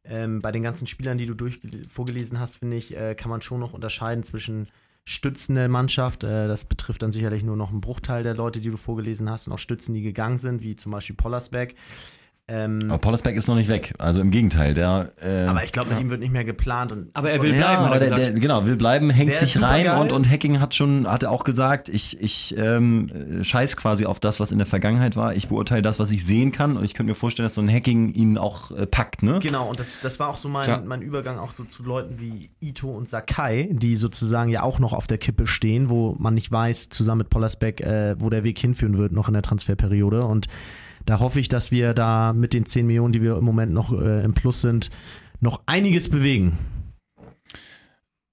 Ähm, 0.04 0.42
bei 0.42 0.52
den 0.52 0.64
ganzen 0.64 0.88
Spielern, 0.88 1.18
die 1.18 1.26
du 1.26 1.36
durch 1.36 1.60
vorgelesen 1.90 2.40
hast, 2.40 2.58
finde 2.58 2.78
ich, 2.78 2.96
äh, 2.96 3.16
kann 3.16 3.30
man 3.30 3.42
schon 3.42 3.60
noch 3.60 3.74
unterscheiden 3.74 4.24
zwischen 4.24 4.68
Stützen 5.06 5.56
der 5.56 5.70
Mannschaft. 5.70 6.24
Äh, 6.24 6.48
das 6.48 6.66
betrifft 6.66 7.02
dann 7.02 7.12
sicherlich 7.12 7.44
nur 7.44 7.56
noch 7.56 7.70
einen 7.70 7.82
Bruchteil 7.82 8.24
der 8.24 8.36
Leute, 8.36 8.62
die 8.62 8.70
du 8.70 8.78
vorgelesen 8.78 9.30
hast, 9.30 9.48
und 9.48 9.54
auch 9.54 9.60
Stützen, 9.60 9.94
die 9.94 10.02
gegangen 10.02 10.38
sind, 10.38 10.62
wie 10.62 10.76
zum 10.76 10.92
Beispiel 10.92 11.16
Pollersbeck. 11.16 11.76
Ähm, 12.54 12.82
Aber 12.90 12.98
Pollersbeck 12.98 13.38
ist 13.38 13.48
noch 13.48 13.56
nicht 13.56 13.70
weg. 13.70 13.94
Also 13.98 14.20
im 14.20 14.30
Gegenteil, 14.30 14.74
der. 14.74 15.14
Äh, 15.24 15.46
aber 15.46 15.64
ich 15.64 15.72
glaube, 15.72 15.92
mit 15.92 16.00
ihm 16.02 16.10
wird 16.10 16.20
nicht 16.20 16.34
mehr 16.34 16.44
geplant. 16.44 16.92
Und 16.92 17.10
Aber 17.14 17.32
er 17.32 17.42
will 17.42 17.52
ja, 17.52 17.58
bleiben, 17.58 17.78
hat 17.80 17.86
aber 17.86 18.02
er 18.02 18.16
der, 18.16 18.32
der, 18.32 18.34
genau, 18.34 18.66
will 18.66 18.76
bleiben, 18.76 19.10
hängt 19.10 19.32
Der 19.32 19.40
sich 19.40 19.62
rein 19.62 19.86
geil. 19.86 20.00
und, 20.02 20.12
und 20.12 20.30
Hacking 20.30 20.60
hat 20.60 20.76
schon, 20.76 21.08
hat 21.10 21.24
er 21.24 21.32
auch 21.32 21.46
gesagt, 21.46 21.88
ich, 21.88 22.20
ich 22.22 22.54
ähm, 22.58 23.40
äh, 23.40 23.44
scheiß 23.44 23.78
quasi 23.78 24.06
auf 24.06 24.20
das, 24.20 24.40
was 24.42 24.52
in 24.52 24.58
der 24.58 24.68
Vergangenheit 24.68 25.16
war. 25.16 25.34
Ich 25.36 25.48
beurteile 25.48 25.82
das, 25.82 25.98
was 26.00 26.12
ich 26.12 26.26
sehen 26.26 26.52
kann 26.52 26.76
und 26.76 26.84
ich 26.84 26.94
könnte 26.94 27.12
mir 27.12 27.16
vorstellen, 27.16 27.46
dass 27.46 27.56
so 27.56 27.62
ein 27.62 27.72
Hacking 27.72 28.14
ihn 28.14 28.38
auch 28.38 28.72
äh, 28.72 28.86
packt, 28.86 29.24
ne? 29.24 29.40
Genau, 29.42 29.70
und 29.70 29.80
das, 29.80 30.00
das 30.02 30.20
war 30.20 30.28
auch 30.28 30.38
so 30.38 30.50
mein, 30.50 30.66
Ja. 30.68 30.82
mein 30.86 31.02
Übergang 31.02 31.40
auch 31.40 31.54
so 31.54 31.64
zu 31.64 31.84
Leuten 31.84 32.20
wie 32.20 32.50
Ito 32.60 32.90
und 32.90 33.08
Sakai, 33.08 33.70
die 33.72 33.96
sozusagen 33.96 34.50
ja 34.50 34.64
auch 34.64 34.80
noch 34.80 34.92
auf 34.94 35.08
der 35.08 35.18
Kippe 35.20 35.48
stehen, 35.48 35.90
wo 35.90 36.16
man 36.20 36.34
nicht 36.34 36.52
weiß, 36.52 36.90
zusammen 36.90 37.20
mit 37.20 37.30
Pollersbeck, 37.30 37.82
äh, 37.82 38.16
wo 38.20 38.30
der 38.30 38.44
Weg 38.44 38.60
hinführen 38.60 38.98
wird, 38.98 39.14
noch 39.14 39.28
in 39.30 39.34
der 39.34 39.44
Transferperiode. 39.44 40.26
Und 40.26 40.48
da 41.06 41.20
hoffe 41.20 41.40
ich, 41.40 41.48
dass 41.50 41.72
wir 41.72 41.94
da 41.94 42.34
mit 42.34 42.54
den 42.54 42.66
10 42.66 42.86
Millionen, 42.88 43.14
die 43.14 43.22
wir 43.22 43.38
im 43.38 43.44
Moment 43.44 43.72
noch 43.74 43.92
äh, 43.94 44.24
im 44.24 44.34
Plus 44.34 44.62
sind, 44.62 44.90
noch 45.40 45.62
einiges 45.66 46.10
bewegen. 46.10 46.58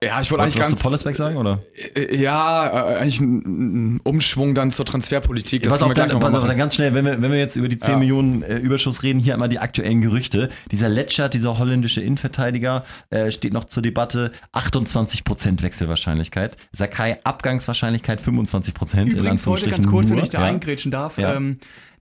Ja, 0.02 0.20
ich 0.20 0.30
wollte 0.30 0.44
eigentlich 0.44 0.54
du 0.54 0.60
ganz. 0.60 0.76
zu 0.76 0.82
Pollersbeck 0.84 1.16
sagen, 1.16 1.36
oder? 1.38 1.58
Äh, 1.96 2.16
Ja, 2.22 2.92
äh, 2.92 2.96
eigentlich 2.98 3.18
ein, 3.20 3.98
Umschwung 4.04 4.54
dann 4.54 4.70
zur 4.70 4.84
Transferpolitik. 4.84 5.64
Können 5.64 5.74
auf, 5.82 5.92
dann, 5.92 6.20
pass 6.20 6.34
auf, 6.34 6.46
dann 6.46 6.56
ganz 6.56 6.76
schnell, 6.76 6.94
wenn 6.94 7.04
wir, 7.04 7.20
wenn 7.20 7.32
wir 7.32 7.38
jetzt 7.38 7.56
über 7.56 7.68
die 7.68 7.78
10 7.78 7.90
Ja. 7.90 7.96
Millionen 7.98 8.42
äh, 8.44 8.58
Überschuss 8.58 9.02
reden, 9.02 9.18
hier 9.18 9.32
einmal 9.34 9.48
die 9.48 9.58
aktuellen 9.58 10.00
Gerüchte. 10.00 10.50
Dieser 10.70 10.88
Letschert, 10.88 11.34
dieser 11.34 11.58
holländische 11.58 12.00
Innenverteidiger, 12.00 12.84
äh, 13.10 13.32
steht 13.32 13.52
noch 13.52 13.64
zur 13.64 13.82
Debatte. 13.82 14.30
28% 14.52 15.62
Wechselwahrscheinlichkeit. 15.62 16.56
Sakai 16.72 17.18
Abgangswahrscheinlichkeit 17.24 18.20
25%. 18.20 19.00
in 19.00 19.06
Übrigens 19.08 19.44
heute 19.48 19.68
ganz 19.68 19.78
Anführungsstrichen 19.80 19.86
kurz, 19.86 20.08
wenn 20.10 20.14
nur. 20.14 20.22
ich 20.22 20.30
da 20.30 20.42
Ja. 20.42 20.46
eingrätschen 20.46 20.92
darf. 20.92 21.18
Ja. 21.18 21.34
Ähm, 21.34 21.58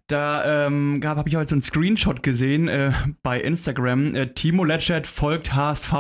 da 0.07 0.65
ähm, 0.67 1.01
habe 1.05 1.27
ich 1.27 1.35
heute 1.35 1.49
so 1.49 1.55
einen 1.55 1.61
Screenshot 1.61 2.23
gesehen 2.23 2.67
äh, 2.67 2.91
bei 3.23 3.39
Instagram. 3.41 4.15
Äh, 4.15 4.27
Timo 4.33 4.63
Letschert 4.63 5.05
folgt 5.07 5.53
HSV. 5.53 5.91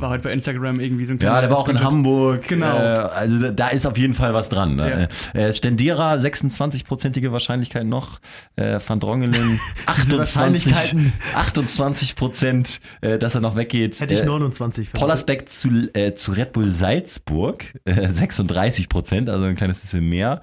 War 0.00 0.10
heute 0.10 0.22
bei 0.22 0.32
Instagram 0.32 0.78
irgendwie 0.78 1.06
so 1.06 1.14
ein 1.14 1.18
Ja, 1.20 1.40
der 1.40 1.50
war 1.50 1.58
auch 1.58 1.68
in. 1.68 1.82
Hamburg. 1.82 2.46
Genau. 2.46 2.76
Äh, 2.78 2.98
also 2.98 3.38
da, 3.40 3.50
da 3.50 3.68
ist 3.70 3.84
auf 3.84 3.98
jeden 3.98 4.14
Fall 4.14 4.32
was 4.32 4.48
dran. 4.48 4.76
Ne? 4.76 5.08
Äh, 5.34 5.52
Stendera, 5.52 6.14
26-prozentige 6.14 7.32
Wahrscheinlichkeit 7.32 7.84
noch. 7.84 8.20
Äh, 8.54 8.78
Van 8.86 9.00
Drongelen, 9.00 9.58
28, 9.86 10.18
Wahrscheinlichkeiten. 10.18 11.12
28 11.34 12.14
Prozent, 12.14 12.80
äh, 13.00 13.18
dass 13.18 13.34
er 13.34 13.40
noch 13.40 13.56
weggeht. 13.56 13.98
Hätte 14.00 14.14
ich 14.14 14.20
Äh, 14.22 14.26
29 14.26 14.90
vermutet. 14.90 15.00
Pollersbeck 15.00 15.48
zu, 15.48 15.68
äh, 15.94 16.14
zu 16.14 16.30
Red 16.30 16.52
Bull 16.52 16.70
Salzburg, 16.70 17.64
äh, 17.84 18.08
36 18.08 18.88
Prozent, 18.88 19.28
also 19.28 19.46
ein 19.46 19.56
kleines 19.56 19.80
bisschen 19.80 20.08
mehr. 20.08 20.42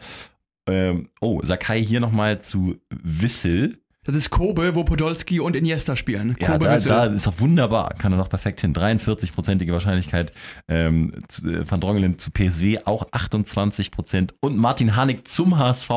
Ähm, 0.68 1.10
oh, 1.22 1.42
Sakai 1.44 1.84
hier 1.84 2.00
nochmal 2.00 2.42
zu 2.42 2.76
Wissel. 2.90 3.80
Das 4.06 4.16
ist 4.16 4.30
Kobe, 4.30 4.76
wo 4.76 4.84
Podolski 4.84 5.40
und 5.40 5.56
Iniesta 5.56 5.96
spielen. 5.96 6.36
Ja, 6.40 6.52
Kobe 6.54 6.66
da, 6.66 6.76
Wissel. 6.76 6.90
da 6.90 7.06
ist 7.06 7.26
doch 7.26 7.40
wunderbar. 7.40 7.90
Kann 7.96 8.14
er 8.14 8.18
noch 8.18 8.30
perfekt 8.30 8.62
hin. 8.62 8.74
43-prozentige 8.74 9.72
Wahrscheinlichkeit. 9.72 10.32
Ähm, 10.68 11.24
zu, 11.28 11.48
äh, 11.50 11.70
Van 11.70 11.80
Drongelen 11.82 12.20
zu 12.20 12.30
PSW 12.30 12.80
auch 12.86 13.08
28 13.12 13.90
Prozent. 13.92 14.36
Und 14.42 14.58
Martin 14.58 14.96
Harnik 14.96 15.28
zum 15.28 15.58
HSV 15.58 15.90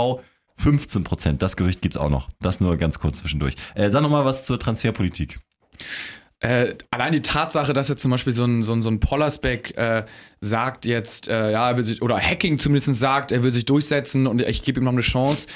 15 0.56 1.04
Prozent. 1.04 1.42
Das 1.42 1.56
Gerücht 1.56 1.82
gibt's 1.82 1.98
auch 1.98 2.10
noch. 2.10 2.30
Das 2.40 2.60
nur 2.60 2.76
ganz 2.78 2.98
kurz 2.98 3.18
zwischendurch. 3.18 3.54
Äh, 3.74 3.90
sag 3.90 4.02
noch 4.02 4.10
mal 4.10 4.24
was 4.24 4.46
zur 4.46 4.58
Transferpolitik. 4.58 5.38
Äh, 6.40 6.76
allein 6.90 7.12
die 7.12 7.22
Tatsache, 7.22 7.72
dass 7.72 7.88
jetzt 7.88 8.02
zum 8.02 8.12
Beispiel 8.12 8.32
so 8.32 8.44
ein, 8.44 8.62
so 8.62 8.72
ein, 8.72 8.82
so 8.82 8.90
ein 8.90 9.00
Pollersbeck 9.00 9.76
äh, 9.76 10.04
sagt 10.40 10.86
jetzt, 10.86 11.26
äh, 11.26 11.50
ja, 11.50 11.70
er 11.70 11.76
will 11.76 11.84
sich, 11.84 12.00
oder 12.00 12.18
Hacking 12.18 12.58
zumindest 12.58 12.94
sagt, 12.94 13.32
er 13.32 13.42
will 13.42 13.50
sich 13.50 13.64
durchsetzen 13.64 14.26
und 14.26 14.40
ich 14.42 14.62
gebe 14.62 14.80
ihm 14.80 14.84
noch 14.84 14.92
eine 14.92 15.00
Chance, 15.00 15.48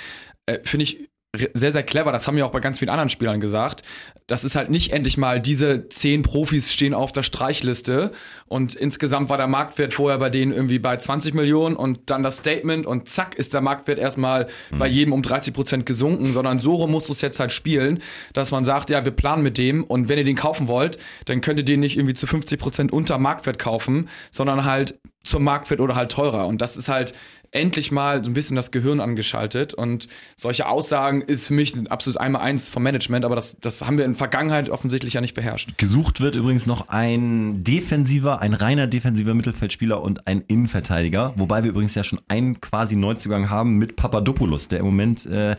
äh, 0.47 0.59
finde 0.65 0.85
ich 0.85 1.09
sehr, 1.55 1.73
sehr 1.73 1.83
clever. 1.83 2.13
Das 2.13 2.27
haben 2.27 2.37
wir 2.37 2.45
auch 2.45 2.51
bei 2.51 2.61
ganz 2.61 2.79
vielen 2.79 2.91
anderen 2.91 3.09
Spielern 3.09 3.41
gesagt. 3.41 3.83
Das 4.27 4.45
ist 4.45 4.55
halt 4.55 4.69
nicht 4.69 4.93
endlich 4.93 5.17
mal, 5.17 5.41
diese 5.41 5.89
zehn 5.89 6.23
Profis 6.23 6.71
stehen 6.71 6.93
auf 6.93 7.11
der 7.11 7.23
Streichliste 7.23 8.13
und 8.49 8.75
insgesamt 8.75 9.31
war 9.31 9.39
der 9.39 9.47
Marktwert 9.47 9.95
vorher 9.95 10.19
bei 10.19 10.29
denen 10.29 10.53
irgendwie 10.53 10.79
bei 10.79 10.95
20 10.95 11.33
Millionen 11.33 11.75
und 11.75 12.11
dann 12.11 12.23
das 12.23 12.39
Statement 12.39 12.85
und 12.85 13.09
zack 13.09 13.35
ist 13.35 13.55
der 13.55 13.63
Marktwert 13.63 13.99
erstmal 13.99 14.49
bei 14.73 14.87
jedem 14.87 15.15
um 15.15 15.23
30 15.23 15.55
Prozent 15.55 15.87
gesunken, 15.87 16.33
sondern 16.35 16.61
so 16.61 16.75
rum 16.75 16.91
musst 16.91 17.09
du 17.09 17.15
es 17.15 17.23
jetzt 17.23 17.41
halt 17.41 17.53
spielen, 17.53 18.03
dass 18.35 18.51
man 18.51 18.65
sagt, 18.65 18.91
ja, 18.91 19.07
wir 19.07 19.13
planen 19.13 19.43
mit 19.43 19.57
dem 19.57 19.85
und 19.85 20.11
wenn 20.11 20.19
ihr 20.19 20.25
den 20.25 20.37
kaufen 20.37 20.69
wollt, 20.69 20.99
dann 21.25 21.41
könnt 21.41 21.59
ihr 21.59 21.65
den 21.65 21.81
nicht 21.81 21.97
irgendwie 21.97 22.15
zu 22.15 22.27
50 22.27 22.61
Prozent 22.61 22.93
unter 22.93 23.17
Marktwert 23.17 23.59
kaufen, 23.59 24.11
sondern 24.31 24.67
halt 24.67 24.99
zum 25.25 25.45
Marktwert 25.45 25.81
oder 25.81 25.95
halt 25.95 26.13
teurer. 26.13 26.47
Und 26.47 26.61
das 26.61 26.77
ist 26.77 26.89
halt 26.89 27.15
endlich 27.53 27.93
mal 27.93 28.25
so 28.25 28.31
ein 28.31 28.35
bisschen 28.35 28.57
das 28.57 28.71
Gehirn 28.71 28.99
angeschaltet. 28.99 29.75
Und 29.75 30.09
solche 30.37 30.67
Aussagen 30.67 31.21
ist 31.21 31.47
für 31.47 31.55
mich 31.55 31.77
ein 31.77 31.87
absolutes 31.87 32.17
Einmal-Eins 32.17 32.71
vom 32.71 32.83
Management, 32.83 33.25
aber 33.25 33.37
das, 33.37 33.57
das 33.61 33.87
haben 33.87 33.99
wir 33.99 34.05
in 34.05 34.15
Vergangenheit 34.15 34.71
offensichtlich 34.71 35.15
ja 35.15 35.21
nicht 35.21 35.35
beherrscht. 35.35 35.77
Gesucht 35.77 36.21
wird 36.21 36.35
übrigens 36.35 36.67
noch 36.67 36.89
ein 36.89 37.63
defensiver, 37.63 38.41
ein 38.41 38.55
reiner 38.55 38.87
defensiver 38.87 39.35
Mittelfeldspieler 39.35 40.03
und 40.03 40.27
ein 40.27 40.43
Innenverteidiger, 40.49 41.35
wobei 41.37 41.63
wir 41.63 41.71
übrigens 41.71 41.95
ja 41.95 42.03
schon 42.03 42.21
einen 42.29 42.61
quasi 42.61 42.97
Neuzugang 42.97 43.51
haben 43.51 43.77
mit 43.77 43.97
Papadopoulos, 43.97 44.69
der 44.69 44.81
im 44.81 44.87
Moment 44.87 45.27
äh, 45.27 45.57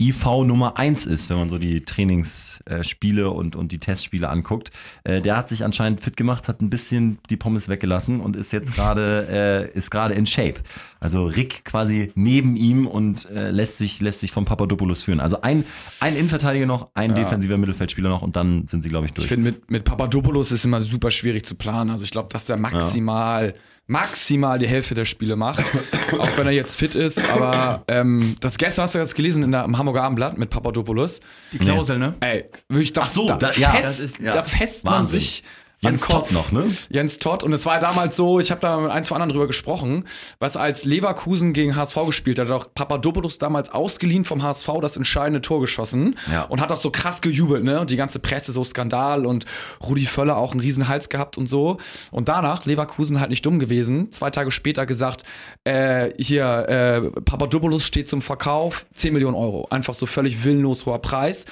IV 0.00 0.24
Nummer 0.44 0.78
1 0.78 1.06
ist, 1.06 1.28
wenn 1.30 1.36
man 1.36 1.50
so 1.50 1.58
die 1.58 1.84
Trainingsspiele 1.84 3.30
und, 3.30 3.54
und 3.54 3.70
die 3.70 3.78
Testspiele 3.78 4.28
anguckt. 4.28 4.70
Äh, 5.04 5.20
der 5.20 5.36
hat 5.36 5.48
sich 5.48 5.64
anscheinend 5.64 6.00
fit 6.00 6.16
gemacht, 6.16 6.48
hat 6.48 6.62
ein 6.62 6.70
bisschen 6.70 7.18
die 7.28 7.36
Pommes 7.36 7.68
weggelassen 7.68 8.20
und 8.20 8.34
ist 8.34 8.52
jetzt 8.52 8.74
gerade 8.74 9.68
äh, 9.74 9.78
ist 9.78 9.90
gerade 9.90 10.14
in 10.14 10.26
Shape. 10.26 10.60
Also 11.00 11.26
Rick 11.26 11.64
quasi 11.64 12.12
neben 12.14 12.56
ihm 12.56 12.86
und 12.86 13.28
äh, 13.30 13.50
lässt 13.50 13.78
sich 13.78 14.00
lässt 14.00 14.20
sich 14.20 14.32
vom 14.32 14.44
Papadopoulos 14.44 15.02
führen. 15.02 15.20
Also 15.20 15.42
ein 15.42 15.64
ein 16.00 16.16
Innenverteidiger 16.16 16.66
noch, 16.66 16.90
ein 16.94 17.14
defensiver 17.14 17.58
Mittelfeldspieler 17.58 18.08
noch 18.08 18.22
und 18.22 18.36
dann 18.36 18.66
sind 18.66 18.82
sie 18.82 18.88
glaube 18.88 19.06
ich 19.06 19.12
durch. 19.12 19.24
Ich 19.24 19.28
finde, 19.28 19.50
mit, 19.50 19.70
mit 19.70 19.84
Papadopoulos 19.84 20.52
ist 20.52 20.64
immer 20.64 20.80
super 20.80 21.10
schwierig 21.10 21.44
zu 21.44 21.54
planen. 21.54 21.90
Also 21.90 22.04
ich 22.04 22.10
glaube, 22.10 22.28
dass 22.30 22.46
der 22.46 22.56
maximal, 22.56 23.54
maximal 23.90 24.58
die 24.60 24.68
Hälfte 24.68 24.94
der 24.94 25.04
Spiele 25.04 25.34
macht. 25.36 25.64
auch 26.18 26.28
wenn 26.36 26.46
er 26.46 26.52
jetzt 26.52 26.76
fit 26.76 26.94
ist. 26.94 27.18
Aber 27.28 27.82
ähm, 27.88 28.36
das 28.40 28.56
gestern 28.56 28.84
hast 28.84 28.94
du 28.94 28.98
jetzt 29.00 29.14
gelesen 29.16 29.42
in 29.42 29.50
der, 29.50 29.64
im 29.64 29.76
Hamburger 29.76 30.04
Abendblatt 30.04 30.38
mit 30.38 30.48
Papadopoulos. 30.48 31.20
Die 31.52 31.58
Klausel, 31.58 31.98
ne? 31.98 32.14
Ey, 32.20 32.44
wirklich, 32.68 32.92
da, 32.92 33.02
Ach 33.02 33.08
so, 33.08 33.26
da, 33.26 33.36
da- 33.36 33.50
ja, 33.52 33.70
fest, 33.70 33.84
das 33.84 34.00
ist- 34.00 34.18
ja. 34.20 34.34
da 34.34 34.42
fest 34.44 34.84
man 34.84 35.06
sich 35.08 35.42
Jens. 35.82 36.02
Todd 36.06 36.30
noch, 36.30 36.52
ne? 36.52 36.66
Jens 36.90 37.18
Todd. 37.18 37.42
Und 37.42 37.54
es 37.54 37.64
war 37.64 37.80
damals 37.80 38.14
so, 38.14 38.38
ich 38.38 38.50
habe 38.50 38.60
da 38.60 38.76
mit 38.76 38.90
ein, 38.90 39.02
zwei 39.02 39.14
anderen 39.16 39.30
drüber 39.30 39.46
gesprochen, 39.46 40.04
was 40.38 40.56
als 40.58 40.84
Leverkusen 40.84 41.54
gegen 41.54 41.74
HSV 41.74 41.96
gespielt 42.06 42.38
hat, 42.38 42.48
hat 42.48 42.54
auch 42.54 42.74
Papadopoulos 42.74 43.38
damals 43.38 43.70
ausgeliehen 43.72 44.24
vom 44.26 44.42
HSV 44.42 44.68
das 44.82 44.98
entscheidende 44.98 45.40
Tor 45.40 45.60
geschossen 45.62 46.16
Ja. 46.30 46.42
und 46.42 46.60
hat 46.60 46.70
auch 46.70 46.76
so 46.76 46.90
krass 46.90 47.22
gejubelt, 47.22 47.64
ne? 47.64 47.80
Und 47.80 47.88
die 47.90 47.96
ganze 47.96 48.18
Presse 48.18 48.52
so 48.52 48.62
Skandal 48.62 49.24
und 49.24 49.46
Rudi 49.82 50.04
Völler 50.04 50.36
auch 50.36 50.52
einen 50.52 50.60
riesen 50.60 50.86
Hals 50.88 51.08
gehabt 51.08 51.38
und 51.38 51.46
so. 51.46 51.78
Und 52.10 52.28
danach, 52.28 52.66
Leverkusen 52.66 53.18
halt 53.18 53.30
nicht 53.30 53.46
dumm 53.46 53.58
gewesen, 53.58 54.12
zwei 54.12 54.28
Tage 54.30 54.50
später 54.50 54.84
gesagt, 54.84 55.22
äh, 55.64 56.10
hier, 56.18 56.68
äh, 56.68 57.20
Papadopoulos 57.22 57.84
steht 57.84 58.06
zum 58.06 58.20
Verkauf, 58.20 58.84
10 58.92 59.14
Millionen 59.14 59.34
Euro. 59.36 59.66
Einfach 59.70 59.94
so 59.94 60.04
völlig 60.04 60.44
willenlos 60.44 60.84
hoher 60.84 60.98
Preis. 61.00 61.46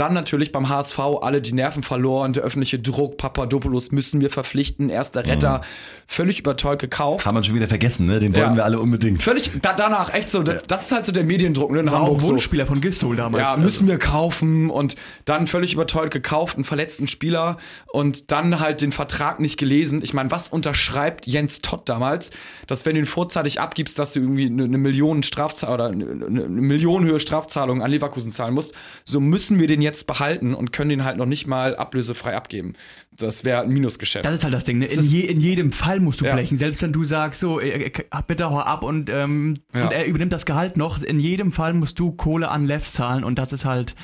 Dann 0.00 0.14
natürlich 0.14 0.50
beim 0.50 0.70
HSV 0.70 0.98
alle 1.20 1.42
die 1.42 1.52
Nerven 1.52 1.82
verloren, 1.82 2.32
der 2.32 2.42
öffentliche 2.42 2.78
Druck, 2.78 3.18
Papadopoulos 3.18 3.92
müssen 3.92 4.22
wir 4.22 4.30
verpflichten, 4.30 4.88
erster 4.88 5.26
Retter, 5.26 5.60
völlig 6.06 6.38
überteuert 6.40 6.80
gekauft. 6.80 7.22
Kann 7.24 7.34
man 7.34 7.44
schon 7.44 7.54
wieder 7.54 7.68
vergessen, 7.68 8.06
ne? 8.06 8.18
Den 8.18 8.32
wollen 8.32 8.42
Ja. 8.52 8.56
wir 8.56 8.64
alle 8.64 8.80
unbedingt. 8.80 9.22
Völlig 9.22 9.50
da, 9.60 9.74
danach, 9.74 10.14
echt 10.14 10.30
so, 10.30 10.42
das, 10.42 10.62
das 10.62 10.84
ist 10.86 10.92
halt 10.92 11.04
so 11.04 11.12
der 11.12 11.24
Mediendruck 11.24 11.70
ne, 11.70 11.80
in 11.80 11.86
War 11.86 12.00
auch 12.00 12.06
Hamburg. 12.06 12.22
So. 12.22 12.28
Wunschspieler 12.28 12.64
von 12.64 12.80
Gistol 12.80 13.14
damals. 13.14 13.42
Ja, 13.44 13.58
müssen 13.58 13.86
wir 13.88 13.98
kaufen 13.98 14.70
und 14.70 14.96
dann 15.26 15.46
völlig 15.46 15.74
überteuert 15.74 16.10
gekauft, 16.10 16.56
einen 16.56 16.64
verletzten 16.64 17.06
Spieler 17.06 17.58
und 17.92 18.30
dann 18.30 18.58
halt 18.58 18.80
den 18.80 18.92
Vertrag 18.92 19.38
nicht 19.38 19.58
gelesen. 19.58 20.00
Ich 20.02 20.14
meine, 20.14 20.30
was 20.30 20.48
unterschreibt 20.48 21.26
Jens 21.26 21.60
Todd 21.60 21.82
damals, 21.84 22.30
dass 22.66 22.86
wenn 22.86 22.94
du 22.94 23.00
ihn 23.00 23.06
vorzeitig 23.06 23.60
abgibst, 23.60 23.98
dass 23.98 24.14
du 24.14 24.20
irgendwie 24.20 24.46
eine, 24.46 24.64
eine 24.64 24.78
Million 24.78 25.22
Strafzahlung 25.22 25.74
oder 25.74 25.86
eine, 25.88 26.04
eine 26.26 26.40
Millionenhöhe 26.48 27.20
Strafzahlung 27.20 27.82
an 27.82 27.90
Leverkusen 27.90 28.30
zahlen 28.32 28.54
musst, 28.54 28.72
so 29.04 29.20
müssen 29.20 29.58
wir 29.58 29.66
den 29.66 29.82
jetzt 29.82 29.89
behalten 30.04 30.54
und 30.54 30.72
können 30.72 30.90
den 30.90 31.04
halt 31.04 31.16
noch 31.16 31.26
nicht 31.26 31.46
mal 31.46 31.76
ablösefrei 31.76 32.34
abgeben. 32.36 32.74
Das 33.16 33.44
wäre 33.44 33.62
ein 33.62 33.70
Minusgeschäft. 33.70 34.24
Das 34.24 34.34
ist 34.34 34.44
halt 34.44 34.54
das 34.54 34.64
Ding. 34.64 34.78
Ne? 34.78 34.86
In, 34.86 34.98
ist- 34.98 35.08
je, 35.10 35.20
in 35.22 35.40
jedem 35.40 35.72
Fall 35.72 36.00
musst 36.00 36.20
du 36.20 36.24
Ja. 36.24 36.34
blechen. 36.34 36.58
Selbst 36.58 36.80
wenn 36.82 36.92
du 36.92 37.04
sagst, 37.04 37.40
so, 37.40 37.60
äh, 37.60 37.86
äh, 37.86 37.92
bitte 38.26 38.48
hau 38.50 38.58
ab 38.60 38.82
und, 38.82 39.10
ähm, 39.10 39.58
Ja. 39.74 39.84
und 39.84 39.92
er 39.92 40.06
übernimmt 40.06 40.32
das 40.32 40.46
Gehalt 40.46 40.76
noch, 40.76 41.02
in 41.02 41.18
jedem 41.20 41.52
Fall 41.52 41.74
musst 41.74 41.98
du 41.98 42.12
Kohle 42.12 42.48
an 42.50 42.66
Lev 42.66 42.86
zahlen 42.88 43.24
und 43.24 43.38
das 43.38 43.52
ist 43.52 43.64
halt. 43.64 43.94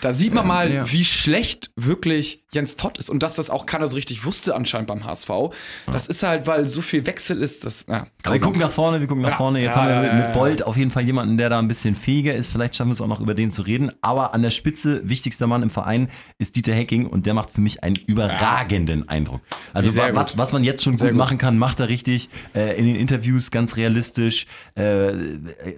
Da 0.00 0.12
sieht 0.12 0.34
man 0.34 0.46
mal, 0.46 0.72
ja. 0.72 0.92
wie 0.92 1.04
schlecht 1.04 1.70
wirklich 1.76 2.44
Jens 2.52 2.76
Todd 2.76 2.98
ist 2.98 3.10
und 3.10 3.22
dass 3.22 3.34
das 3.34 3.50
auch 3.50 3.66
keiner 3.66 3.88
so 3.88 3.96
richtig 3.96 4.24
wusste 4.24 4.54
anscheinend 4.54 4.88
beim 4.88 5.04
HSV. 5.04 5.30
Das 5.86 6.06
ist 6.06 6.22
halt, 6.22 6.46
weil 6.46 6.68
so 6.68 6.80
viel 6.80 7.06
Wechsel 7.06 7.42
ist, 7.42 7.64
das 7.64 7.84
ja, 7.88 8.06
wir 8.28 8.40
gucken 8.40 8.60
nach 8.60 8.70
vorne, 8.70 9.00
wir 9.00 9.06
gucken 9.06 9.22
nach 9.22 9.30
Ja. 9.30 9.36
vorne. 9.36 9.60
Jetzt 9.60 9.74
Ja, 9.74 9.82
haben 9.82 9.88
wir 9.88 9.94
ja, 9.94 10.00
mit, 10.00 10.10
ja, 10.10 10.16
mit 10.16 10.24
ja. 10.26 10.32
Bolt 10.32 10.62
auf 10.62 10.76
jeden 10.76 10.90
Fall 10.90 11.04
jemanden, 11.04 11.36
der 11.36 11.50
da 11.50 11.58
ein 11.58 11.68
bisschen 11.68 11.94
fähiger 11.94 12.34
ist. 12.34 12.50
Vielleicht 12.52 12.76
schaffen 12.76 12.90
wir 12.90 12.94
es 12.94 13.00
auch 13.00 13.06
noch 13.06 13.20
über 13.20 13.34
den 13.34 13.50
zu 13.50 13.62
reden. 13.62 13.92
Aber 14.00 14.32
an 14.34 14.42
der 14.42 14.50
Spitze, 14.50 15.00
wichtigster 15.08 15.46
Mann 15.46 15.62
im 15.62 15.70
Verein, 15.70 16.08
ist 16.38 16.56
Dieter 16.56 16.72
Hecking 16.74 17.06
und 17.06 17.26
der 17.26 17.34
macht 17.34 17.50
für 17.50 17.60
mich 17.60 17.82
einen 17.82 17.96
überragenden 17.96 19.08
Eindruck. 19.08 19.40
Also 19.72 19.94
was, 19.96 20.38
was 20.38 20.52
man 20.52 20.64
jetzt 20.64 20.82
schon 20.82 20.96
Sehr 20.96 21.10
gut, 21.10 21.18
machen 21.18 21.38
kann, 21.38 21.58
macht 21.58 21.80
er 21.80 21.88
richtig. 21.88 22.28
Äh, 22.54 22.78
in 22.78 22.86
den 22.86 22.96
Interviews 22.96 23.50
ganz 23.50 23.76
realistisch. 23.76 24.46
Äh, 24.74 25.12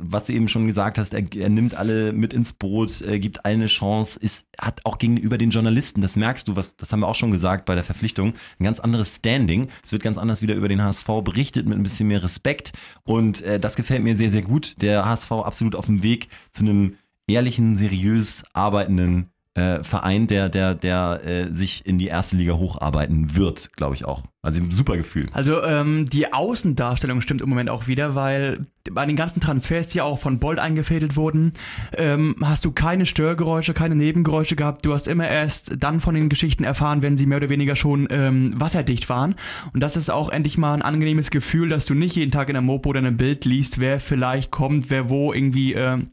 was 0.00 0.26
du 0.26 0.32
eben 0.32 0.48
schon 0.48 0.66
gesagt 0.66 0.98
hast, 0.98 1.14
er, 1.14 1.22
er 1.34 1.48
nimmt 1.48 1.74
alle 1.74 2.12
mit 2.12 2.32
ins 2.32 2.52
Boot, 2.52 3.00
äh, 3.02 3.18
gibt 3.18 3.44
allen 3.44 3.58
eine 3.60 3.68
Chance, 4.08 4.20
ist, 4.20 4.46
hat 4.58 4.80
auch 4.84 4.98
gegenüber 4.98 5.38
den 5.38 5.50
Journalisten, 5.50 6.00
das 6.00 6.16
merkst 6.16 6.48
du, 6.48 6.56
was, 6.56 6.76
das 6.76 6.92
haben 6.92 7.00
wir 7.00 7.08
auch 7.08 7.14
schon 7.14 7.30
gesagt 7.30 7.66
bei 7.66 7.74
der 7.74 7.84
Verpflichtung, 7.84 8.34
ein 8.58 8.64
ganz 8.64 8.80
anderes 8.80 9.16
Standing. 9.16 9.68
Es 9.84 9.92
wird 9.92 10.02
ganz 10.02 10.18
anders 10.18 10.42
wieder 10.42 10.54
über 10.54 10.68
den 10.68 10.82
HSV 10.82 11.06
berichtet 11.22 11.66
mit 11.66 11.78
ein 11.78 11.82
bisschen 11.82 12.08
mehr 12.08 12.22
Respekt 12.22 12.72
und 13.04 13.42
äh, 13.42 13.60
das 13.60 13.76
gefällt 13.76 14.02
mir 14.02 14.16
sehr, 14.16 14.30
sehr 14.30 14.42
gut. 14.42 14.80
Der 14.80 15.04
HSV 15.04 15.30
absolut 15.32 15.74
auf 15.74 15.86
dem 15.86 16.02
Weg 16.02 16.28
zu 16.52 16.62
einem 16.62 16.96
ehrlichen, 17.26 17.76
seriös 17.76 18.44
arbeitenden 18.54 19.30
äh, 19.58 19.82
Verein, 19.82 20.28
der, 20.28 20.48
der, 20.48 20.74
der 20.74 21.20
äh, 21.24 21.52
sich 21.52 21.84
in 21.84 21.98
die 21.98 22.06
erste 22.06 22.36
Liga 22.36 22.54
hocharbeiten 22.54 23.36
wird, 23.36 23.72
glaube 23.76 23.94
ich 23.94 24.04
auch. 24.04 24.22
Also 24.40 24.60
ein 24.60 24.70
super 24.70 24.96
Gefühl. 24.96 25.26
Also 25.32 25.62
ähm, 25.64 26.08
die 26.08 26.32
Außendarstellung 26.32 27.20
stimmt 27.20 27.42
im 27.42 27.48
Moment 27.48 27.68
auch 27.68 27.88
wieder, 27.88 28.14
weil 28.14 28.66
bei 28.90 29.04
den 29.04 29.16
ganzen 29.16 29.40
Transfers, 29.40 29.88
die 29.88 30.00
auch 30.00 30.20
von 30.20 30.38
Bolt 30.38 30.60
eingefädelt 30.60 31.16
wurden, 31.16 31.54
ähm, 31.96 32.36
hast 32.42 32.64
du 32.64 32.70
keine 32.70 33.04
Störgeräusche, 33.04 33.74
keine 33.74 33.96
Nebengeräusche 33.96 34.54
gehabt. 34.54 34.86
Du 34.86 34.94
hast 34.94 35.08
immer 35.08 35.28
erst 35.28 35.74
dann 35.82 36.00
von 36.00 36.14
den 36.14 36.28
Geschichten 36.28 36.62
erfahren, 36.62 37.02
wenn 37.02 37.16
sie 37.16 37.26
mehr 37.26 37.38
oder 37.38 37.48
weniger 37.48 37.74
schon 37.74 38.06
ähm, 38.10 38.54
wasserdicht 38.56 39.08
waren. 39.08 39.34
Und 39.74 39.80
das 39.80 39.96
ist 39.96 40.08
auch 40.08 40.28
endlich 40.28 40.56
mal 40.56 40.72
ein 40.72 40.82
angenehmes 40.82 41.30
Gefühl, 41.30 41.68
dass 41.68 41.84
du 41.84 41.94
nicht 41.94 42.14
jeden 42.14 42.30
Tag 42.30 42.48
in 42.48 42.54
der 42.54 42.62
Mopo 42.62 42.90
oder 42.90 43.00
in 43.00 43.06
einem 43.06 43.16
Bild 43.16 43.44
liest, 43.44 43.80
wer 43.80 43.98
vielleicht 43.98 44.52
kommt, 44.52 44.88
wer 44.88 45.10
wo 45.10 45.32
irgendwie 45.32 45.72
ähm, 45.74 46.10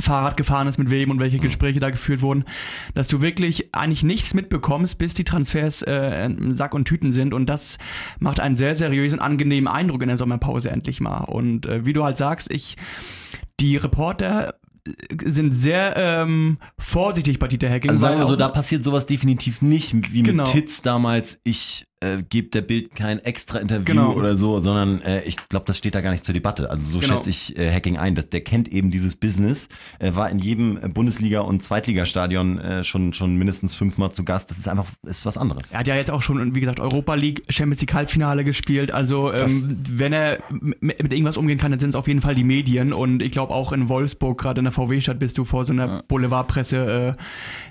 Fahrrad 0.00 0.36
gefahren 0.36 0.66
ist, 0.68 0.78
mit 0.78 0.90
wem 0.90 1.10
und 1.10 1.20
welche 1.20 1.38
Gespräche 1.38 1.80
da 1.80 1.90
geführt 1.90 2.22
wurden, 2.22 2.44
dass 2.94 3.08
du 3.08 3.20
wirklich 3.20 3.74
eigentlich 3.74 4.02
nichts 4.02 4.34
mitbekommst, 4.34 4.98
bis 4.98 5.14
die 5.14 5.24
Transfers 5.24 5.82
äh, 5.82 6.24
in 6.26 6.54
Sack 6.54 6.74
und 6.74 6.86
Tüten 6.86 7.12
sind 7.12 7.32
und 7.34 7.46
das 7.46 7.78
macht 8.18 8.40
einen 8.40 8.56
sehr 8.56 8.74
seriösen, 8.74 9.18
angenehmen 9.20 9.68
Eindruck 9.68 10.02
in 10.02 10.08
der 10.08 10.18
Sommerpause 10.18 10.70
endlich 10.70 11.00
mal. 11.00 11.24
Und 11.24 11.66
äh, 11.66 11.84
wie 11.86 11.92
du 11.92 12.04
halt 12.04 12.16
sagst, 12.18 12.50
ich, 12.52 12.76
die 13.60 13.76
Reporter 13.76 14.54
äh, 14.86 14.92
sind 15.24 15.52
sehr 15.52 15.94
ähm, 15.96 16.58
vorsichtig 16.78 17.38
bei 17.38 17.48
Dieter 17.48 17.70
Hacking. 17.70 17.90
Also 17.90 18.00
sagen 18.02 18.18
wir 18.18 18.26
so, 18.26 18.36
da 18.36 18.48
passiert 18.48 18.84
sowas 18.84 19.06
definitiv 19.06 19.62
nicht, 19.62 19.94
wie 20.12 20.22
Genau. 20.22 20.44
mit 20.44 20.52
Titz 20.52 20.82
damals. 20.82 21.38
Ich 21.44 21.85
äh, 22.00 22.22
gebe 22.28 22.48
der 22.48 22.60
Bild 22.62 22.94
kein 22.94 23.18
extra 23.20 23.58
Interview 23.58 23.84
Genau. 23.86 24.12
oder 24.12 24.36
so, 24.36 24.60
sondern 24.60 25.00
äh, 25.02 25.22
ich 25.22 25.36
glaube, 25.48 25.64
das 25.66 25.78
steht 25.78 25.94
da 25.94 26.00
gar 26.02 26.10
nicht 26.10 26.24
zur 26.24 26.34
Debatte. 26.34 26.70
Also 26.70 26.86
so 26.86 26.98
Genau. 26.98 27.14
schätze 27.14 27.30
ich 27.30 27.56
äh, 27.58 27.72
Hacking 27.72 27.96
ein. 27.96 28.14
dass 28.14 28.28
der 28.28 28.42
kennt 28.42 28.68
eben 28.68 28.90
dieses 28.90 29.16
Business, 29.16 29.68
äh, 29.98 30.14
war 30.14 30.28
in 30.30 30.38
jedem 30.38 30.76
äh, 30.76 30.88
Bundesliga- 30.88 31.40
und 31.40 31.62
Zweitligastadion 31.62 32.58
äh, 32.58 32.84
schon, 32.84 33.12
schon 33.14 33.36
mindestens 33.36 33.74
fünfmal 33.74 34.12
zu 34.12 34.24
Gast. 34.24 34.50
Das 34.50 34.58
ist 34.58 34.68
einfach 34.68 34.86
ist 35.04 35.24
was 35.24 35.38
anderes. 35.38 35.72
Er 35.72 35.78
hat 35.80 35.86
ja 35.88 35.96
jetzt 35.96 36.10
auch 36.10 36.22
schon, 36.22 36.54
wie 36.54 36.60
gesagt, 36.60 36.80
Europa 36.80 37.14
League, 37.14 37.42
Champions 37.48 37.80
League 37.80 37.94
Halbfinale 37.94 38.44
gespielt. 38.44 38.90
Also 38.90 39.32
ähm, 39.32 39.78
wenn 39.88 40.12
er 40.12 40.38
mit, 40.50 40.80
mit 41.02 41.12
irgendwas 41.12 41.36
umgehen 41.36 41.58
kann, 41.58 41.70
dann 41.70 41.80
sind 41.80 41.90
es 41.90 41.96
auf 41.96 42.08
jeden 42.08 42.20
Fall 42.20 42.34
die 42.34 42.44
Medien. 42.44 42.92
Und 42.92 43.22
ich 43.22 43.30
glaube 43.30 43.54
auch 43.54 43.72
in 43.72 43.88
Wolfsburg, 43.88 44.38
gerade 44.40 44.58
in 44.60 44.64
der 44.64 44.72
VW-Stadt, 44.72 45.18
bist 45.18 45.38
du 45.38 45.44
vor 45.44 45.64
so 45.64 45.72
einer 45.72 46.02
Boulevardpresse 46.08 47.16
äh, 47.16 47.22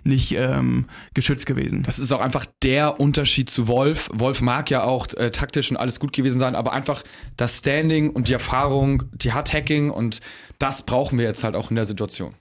nicht 0.10 0.34
ähm, 0.34 0.86
geschützt 1.14 1.46
gewesen. 1.46 1.84
Das 1.84 2.00
ist 2.00 2.12
auch 2.12 2.22
einfach 2.22 2.45
der 2.66 3.00
Unterschied 3.00 3.50
zu 3.50 3.68
Wolf. 3.68 4.10
Wolf 4.12 4.42
mag 4.42 4.72
ja 4.72 4.84
auch 4.84 5.08
äh, 5.14 5.30
taktisch 5.30 5.70
und 5.70 5.78
alles 5.78 6.00
gut 6.00 6.14
gewesen 6.14 6.40
sein, 6.40 6.56
aber 6.56 6.74
einfach 6.74 7.04
das 7.38 7.60
Standing 7.60 8.10
und 8.10 8.28
die 8.28 8.34
Erfahrung, 8.34 9.04
die 9.14 9.34
hat 9.34 9.54
Hacking 9.54 9.92
und 9.92 10.20
das 10.58 10.82
brauchen 10.82 11.20
wir 11.20 11.26
jetzt 11.26 11.44
halt 11.44 11.56
auch 11.56 11.70
in 11.70 11.76
der 11.76 11.86
Situation. 11.86 12.34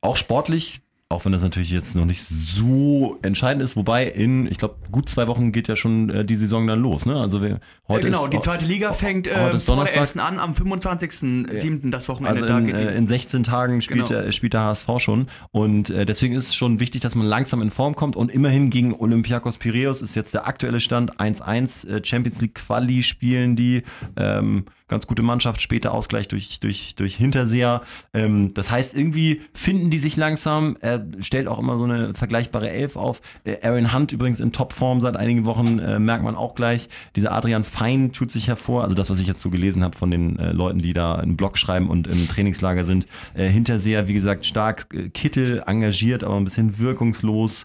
Auch 0.00 0.16
sportlich, 0.16 0.80
auch 1.10 1.24
wenn 1.24 1.32
das 1.32 1.42
natürlich 1.42 1.70
jetzt 1.70 1.96
noch 1.96 2.04
nicht 2.04 2.22
so 2.22 3.18
entscheidend 3.22 3.64
ist, 3.64 3.74
wobei 3.74 4.06
in, 4.06 4.46
ich 4.46 4.58
glaube, 4.58 4.76
gut 4.92 5.08
zwei 5.08 5.26
Wochen 5.26 5.50
geht 5.50 5.66
ja 5.66 5.74
schon 5.74 6.08
äh, 6.08 6.24
die 6.24 6.36
Saison 6.36 6.68
dann 6.68 6.80
los. 6.80 7.04
Ne? 7.04 7.16
Also 7.16 7.42
wir, 7.42 7.58
heute 7.88 8.06
ja, 8.06 8.12
genau, 8.12 8.24
ist, 8.24 8.32
die 8.32 8.38
zweite 8.38 8.64
Liga 8.64 8.92
fängt 8.92 9.26
heute 9.28 9.54
äh, 9.54 9.56
ist 9.56 9.64
vor 9.64 9.74
der 9.74 9.92
Donnerstag. 9.92 10.24
an, 10.24 10.38
am 10.38 10.52
25.07. 10.52 11.90
das 11.90 12.08
Wochenende. 12.08 12.42
Also 12.42 12.56
in, 12.56 12.68
äh, 12.68 12.94
in 12.94 13.08
16 13.08 13.42
Tagen 13.42 13.82
spielt, 13.82 14.06
Genau. 14.06 14.22
der, 14.22 14.30
spielt 14.30 14.52
der 14.52 14.62
HSV 14.62 14.88
schon. 14.98 15.26
Und 15.50 15.90
äh, 15.90 16.06
deswegen 16.06 16.36
ist 16.36 16.46
es 16.46 16.54
schon 16.54 16.78
wichtig, 16.78 17.00
dass 17.00 17.16
man 17.16 17.26
langsam 17.26 17.60
in 17.60 17.72
Form 17.72 17.96
kommt. 17.96 18.14
Und 18.14 18.30
immerhin 18.30 18.70
gegen 18.70 18.94
Olympiakos 18.94 19.58
Piraeus 19.58 20.02
ist 20.02 20.14
jetzt 20.14 20.32
der 20.32 20.46
aktuelle 20.46 20.78
Stand 20.78 21.16
1-1. 21.16 21.88
Äh, 21.88 22.04
Champions 22.04 22.40
League 22.40 22.54
Quali 22.54 23.02
spielen 23.02 23.56
die. 23.56 23.82
Ähm, 24.16 24.64
ganz 24.90 25.06
gute 25.06 25.22
Mannschaft, 25.22 25.62
später 25.62 25.94
Ausgleich 25.94 26.28
durch, 26.28 26.60
durch, 26.60 26.94
durch 26.96 27.16
Hinterseher. 27.16 27.82
Ähm, 28.12 28.52
das 28.52 28.70
heißt, 28.70 28.94
irgendwie 28.94 29.40
finden 29.54 29.90
die 29.90 29.98
sich 29.98 30.16
langsam. 30.16 30.76
Er 30.80 31.06
stellt 31.20 31.48
auch 31.48 31.58
immer 31.58 31.76
so 31.76 31.84
eine 31.84 32.12
vergleichbare 32.12 32.68
Elf 32.68 32.96
auf. 32.96 33.22
Äh, 33.44 33.56
Aaron 33.62 33.94
Hunt 33.94 34.12
übrigens 34.12 34.40
in 34.40 34.52
Topform 34.52 35.00
seit 35.00 35.16
einigen 35.16 35.46
Wochen, 35.46 35.78
äh, 35.78 35.98
merkt 35.98 36.24
man 36.24 36.36
auch 36.36 36.54
gleich. 36.54 36.88
Dieser 37.16 37.32
Adrian 37.32 37.64
Fein 37.64 38.12
tut 38.12 38.30
sich 38.30 38.48
hervor. 38.48 38.82
Also 38.82 38.94
das, 38.94 39.08
was 39.08 39.20
ich 39.20 39.26
jetzt 39.26 39.40
so 39.40 39.48
gelesen 39.48 39.82
habe 39.82 39.96
von 39.96 40.10
den 40.10 40.38
äh, 40.38 40.52
Leuten, 40.52 40.80
die 40.80 40.92
da 40.92 41.14
einen 41.14 41.36
Blog 41.36 41.56
schreiben 41.56 41.88
und 41.88 42.06
im 42.06 42.28
Trainingslager 42.28 42.84
sind. 42.84 43.06
Äh, 43.34 43.48
Hinterseher, 43.48 44.08
wie 44.08 44.14
gesagt, 44.14 44.44
stark. 44.44 44.88
Äh, 44.92 45.08
Kittel 45.10 45.62
engagiert, 45.66 46.24
aber 46.24 46.36
ein 46.36 46.44
bisschen 46.44 46.78
wirkungslos. 46.78 47.64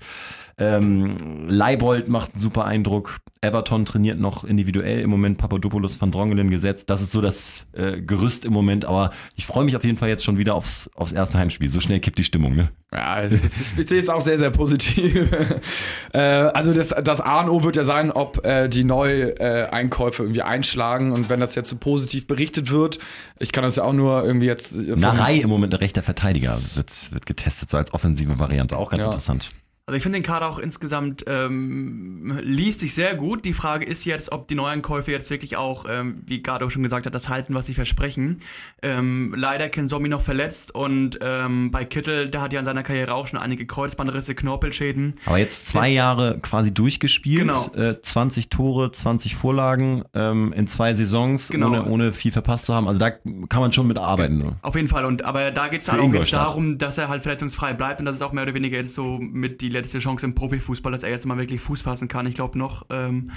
Ähm, 0.58 1.50
Leibold 1.50 2.08
macht 2.08 2.34
einen 2.34 2.42
super 2.42 2.64
Eindruck. 2.66 3.18
Everton 3.42 3.86
trainiert 3.86 4.20
noch 4.20 4.44
individuell 4.46 5.02
im 5.02 5.10
Moment 5.10 5.38
Papadopoulos 5.38 6.00
van 6.00 6.12
Drongelen 6.12 6.50
gesetzt. 6.50 6.90
Das 6.90 7.02
ist 7.02 7.12
so 7.12 7.20
das 7.22 7.68
äh, 7.74 8.02
Gerüst 8.02 8.46
im 8.46 8.54
Moment, 8.54 8.86
aber 8.86 9.12
ich 9.36 9.46
freue 9.46 9.66
mich 9.66 9.76
auf 9.76 9.84
jeden 9.84 9.98
Fall 9.98 10.08
jetzt 10.10 10.24
schon 10.24 10.38
wieder 10.38 10.56
aufs, 10.56 10.90
aufs 10.96 11.12
erste 11.12 11.38
Heimspiel. 11.38 11.70
So 11.70 11.82
schnell 11.82 12.00
kippt 12.00 12.18
die 12.18 12.24
Stimmung, 12.24 12.56
ne? 12.56 12.72
Ja, 12.94 13.22
es 13.22 13.44
ist, 13.44 13.78
ich 13.78 13.88
sehe 13.88 14.00
es 14.00 14.08
auch 14.08 14.22
sehr, 14.22 14.40
sehr 14.40 14.50
positiv. 14.52 15.30
äh, 16.14 16.18
also 16.20 16.74
das, 16.74 16.96
das 17.04 17.20
A 17.20 17.42
und 17.42 17.50
O 17.50 17.64
wird 17.64 17.76
ja 17.76 17.84
sein, 17.84 18.12
ob 18.12 18.46
äh, 18.46 18.70
die 18.70 18.86
Neueinkäufe 18.86 20.24
irgendwie 20.24 20.42
einschlagen 20.42 21.12
und 21.12 21.30
wenn 21.30 21.42
das 21.42 21.56
jetzt 21.56 21.70
so 21.70 21.76
positiv 21.76 22.28
berichtet 22.28 22.72
wird, 22.72 23.00
ich 23.40 23.52
kann 23.52 23.64
das 23.66 23.76
ja 23.76 23.84
auch 23.84 23.94
nur 23.94 24.24
irgendwie 24.24 24.48
jetzt... 24.48 24.76
Narei 24.76 25.36
im 25.36 25.50
Moment 25.50 25.74
der 25.74 25.82
rechter 25.82 26.02
Verteidiger 26.02 26.60
wird, 26.76 27.12
wird 27.12 27.26
getestet, 27.26 27.70
so 27.70 27.76
als 27.78 27.94
offensive 27.94 28.40
Variante, 28.40 28.78
auch 28.78 28.90
ganz 28.90 29.02
Ja. 29.02 29.08
interessant. 29.08 29.52
Also 29.88 29.98
ich 29.98 30.02
finde 30.04 30.18
den 30.18 30.24
Kader 30.26 30.48
auch 30.50 30.58
insgesamt 30.58 31.24
ähm, 31.28 32.40
liest 32.42 32.80
sich 32.80 32.96
sehr 32.96 33.14
gut. 33.14 33.46
Die 33.46 33.54
Frage 33.54 33.86
ist 33.86 34.04
jetzt, 34.04 34.32
ob 34.32 34.48
die 34.48 34.56
Neuankäufe 34.56 35.12
jetzt 35.12 35.30
wirklich 35.30 35.58
auch, 35.58 35.86
ähm, 35.88 36.24
wie 36.26 36.42
Gado 36.42 36.72
schon 36.72 36.82
gesagt 36.82 37.06
hat, 37.06 37.14
das 37.14 37.30
halten, 37.30 37.54
was 37.54 37.68
sie 37.68 37.76
versprechen. 37.76 38.40
Ähm, 38.82 39.36
leider 39.38 39.70
Ken 39.70 39.88
Zombie 39.88 40.10
noch 40.10 40.22
verletzt 40.24 40.74
und 40.74 41.20
ähm, 41.22 41.70
bei 41.70 41.86
Kittel, 41.86 42.32
der 42.32 42.42
hat 42.42 42.52
ja 42.52 42.58
in 42.62 42.66
seiner 42.66 42.82
Karriere 42.82 43.14
auch 43.14 43.28
schon 43.28 43.38
einige 43.38 43.68
Kreuzbandrisse, 43.68 44.34
Knorpelschäden. 44.34 45.20
Aber 45.28 45.38
jetzt 45.38 45.68
zwei 45.68 45.90
Jahre 45.90 46.40
quasi 46.42 46.74
durchgespielt, 46.74 47.42
Genau. 47.42 47.72
äh, 47.76 48.02
20 48.02 48.50
Tore, 48.50 48.92
20 48.92 49.36
Vorlagen 49.36 50.04
ähm, 50.16 50.52
in 50.54 50.66
zwei 50.66 50.96
Saisons, 50.96 51.50
Genau. 51.50 51.68
ohne, 51.68 51.86
ohne 51.86 52.12
viel 52.14 52.32
verpasst 52.32 52.66
zu 52.66 52.74
haben. 52.74 52.88
Also 52.88 53.00
da 53.00 53.12
kann 53.12 53.60
man 53.60 53.72
schon 53.72 53.86
mit 53.86 54.00
arbeiten. 54.00 54.40
Ne? 54.40 54.56
Auf 54.64 54.74
jeden 54.76 54.88
Fall. 54.88 55.06
Und 55.06 55.24
aber 55.26 55.52
da 55.52 55.68
geht 55.68 55.82
es 55.82 55.86
dann 55.86 56.00
auch 56.00 56.26
darum, 56.26 56.80
dass 56.80 56.98
er 56.98 57.08
halt 57.08 57.22
verletzungsfrei 57.22 57.74
bleibt 57.74 58.00
und 58.00 58.08
das 58.08 58.16
ist 58.16 58.24
auch 58.24 58.32
mehr 58.32 58.46
oder 58.46 58.56
weniger 58.56 58.78
jetzt 58.80 58.96
so 58.96 59.20
mit 59.20 59.62
die 59.62 59.75
letzte 59.76 60.00
Chance 60.00 60.26
im 60.26 60.36
Profifußball, 60.36 60.92
dass 60.92 61.04
er 61.04 61.10
jetzt 61.10 61.26
mal 61.26 61.38
wirklich 61.38 61.62
Fuß 61.62 61.82
fassen 61.82 62.08
kann. 62.08 62.26
Ich 62.28 62.36
glaube 62.36 62.58
noch. 62.58 62.86
Ähm, 62.90 63.32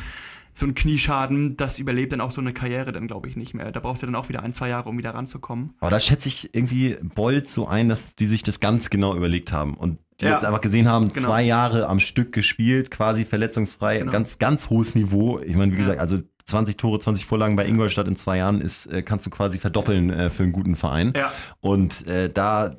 so 0.55 0.67
ein 0.67 0.75
Knieschaden, 0.75 1.57
das 1.57 1.79
überlebt 1.79 2.11
dann 2.13 2.21
auch 2.21 2.33
so 2.33 2.41
eine 2.41 2.53
Karriere 2.53 2.91
dann, 2.91 3.07
glaube 3.07 3.29
ich, 3.29 3.37
nicht 3.37 3.55
mehr. 3.55 3.71
Da 3.71 3.79
brauchst 3.79 4.03
du 4.03 4.07
dann 4.07 4.17
auch 4.17 4.29
wieder 4.29 4.43
ein, 4.43 4.53
zwei 4.55 4.69
Jahre, 4.69 4.89
um 4.89 4.99
wieder 4.99 5.15
ranzukommen. 5.15 5.75
Aber 5.79 5.91
da 5.93 6.01
schätze 6.01 6.27
ich 6.27 6.53
irgendwie 6.53 6.97
Bolt 7.01 7.49
so 7.49 7.69
ein, 7.69 7.89
dass 7.89 8.17
die 8.17 8.27
sich 8.27 8.43
das 8.43 8.59
ganz 8.59 8.91
genau 8.91 9.15
überlegt 9.15 9.53
haben 9.53 9.75
und 9.75 9.99
die 10.21 10.25
Ja. 10.25 10.33
jetzt 10.33 10.45
einfach 10.45 10.61
gesehen 10.61 10.89
haben, 10.89 11.13
Genau. 11.13 11.29
zwei 11.29 11.43
Jahre 11.45 11.87
am 11.87 12.01
Stück 12.01 12.33
gespielt, 12.33 12.91
quasi 12.91 13.25
verletzungsfrei, 13.25 13.99
Genau. 13.99 14.11
ganz, 14.11 14.39
ganz 14.41 14.69
hohes 14.69 14.97
Niveau. 14.97 15.39
Ich 15.39 15.55
meine, 15.55 15.71
wie 15.71 15.77
Ja. 15.77 15.83
gesagt, 15.83 16.01
also 16.01 16.19
20 16.45 16.77
Tore, 16.77 16.99
20 16.99 17.25
Vorlagen 17.25 17.55
bei 17.55 17.65
Ingolstadt 17.65 18.09
in 18.09 18.17
zwei 18.17 18.39
Jahren 18.39 18.61
ist, 18.61 18.87
äh, 18.87 19.03
kannst 19.03 19.27
du 19.27 19.31
quasi 19.31 19.59
verdoppeln 19.59 20.11
äh, 20.11 20.29
für 20.29 20.43
einen 20.43 20.51
guten 20.53 20.75
Verein. 20.75 21.13
Ja. 21.15 21.31
Und 21.61 22.05
äh, 22.09 22.31
da 22.33 22.75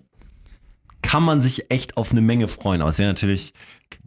kann 1.02 1.24
man 1.24 1.42
sich 1.42 1.72
echt 1.72 1.98
auf 1.98 2.12
eine 2.12 2.22
Menge 2.22 2.48
freuen. 2.48 2.82
Aber 2.82 2.90
es 2.90 3.00
wäre 3.00 3.10
natürlich 3.10 3.54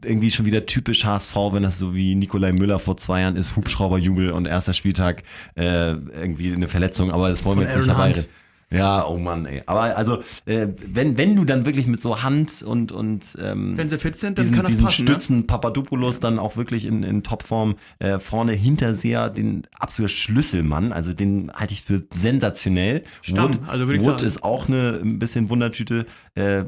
irgendwie 0.05 0.31
schon 0.31 0.47
wieder 0.47 0.67
typisch 0.67 1.05
HSV, 1.05 1.35
wenn 1.53 1.63
das 1.63 1.79
so 1.79 1.95
wie 1.95 2.15
Nikolai 2.15 2.53
Müller 2.53 2.79
vor 2.79 2.97
zwei 2.97 3.23
Jahren 3.23 3.37
ist, 3.37 3.57
Hubschrauberjubel 3.57 4.31
und 4.31 4.47
erster 4.47 4.75
Spieltag 4.75 5.23
äh, 5.57 5.91
irgendwie 5.93 6.53
eine 6.53 6.69
Verletzung. 6.69 7.11
Aber 7.11 7.29
das 7.29 7.45
wollen 7.45 7.59
wir 7.59 7.67
jetzt 7.67 7.77
nicht 7.77 7.89
Aaron 7.89 8.05
Hunt. 8.05 8.17
herbeireden. 8.17 8.43
Ja, 8.73 9.07
oh 9.07 9.19
Mann, 9.19 9.45
ey. 9.45 9.63
Aber 9.67 9.97
also, 9.97 10.23
äh, 10.47 10.69
wenn, 10.87 11.19
wenn 11.19 11.37
du 11.37 11.45
dann 11.45 11.67
wirklich 11.67 11.87
mit 11.87 12.01
so 12.01 12.23
Hand 12.23 12.63
und, 12.63 12.91
und 12.91 13.37
ähm, 13.39 13.77
Wenn 13.77 13.91
sie 13.91 13.99
fit 13.99 14.17
sind, 14.17 14.39
dann 14.39 14.47
diesen, 14.47 14.57
kann 14.57 14.65
das 14.65 14.73
diesen 14.73 14.85
passen. 14.87 15.05
Ne? 15.05 15.11
Stützen 15.11 15.47
Papadopoulos 15.47 16.21
dann 16.21 16.39
auch 16.39 16.57
wirklich 16.57 16.87
in, 16.87 17.03
in 17.03 17.23
Topform 17.23 17.77
äh, 17.99 18.19
vorne 18.19 18.53
Hinterseher, 18.53 19.29
den 19.29 19.67
absoluter 19.79 20.15
Schlüsselmann, 20.15 20.93
also 20.93 21.13
den 21.13 21.53
halte 21.53 21.75
ich 21.75 21.83
für 21.83 22.05
sensationell. 22.15 23.05
Stamm, 23.21 23.55
Wood, 23.55 23.61
also 23.69 23.87
würde 23.87 23.97
ich 23.97 24.05
Wood 24.05 24.21
sagen. 24.21 24.27
ist 24.27 24.43
auch 24.43 24.69
eine 24.69 25.01
ein 25.03 25.19
bisschen 25.19 25.51
Wundertüte 25.51 26.07
äh, 26.35 26.65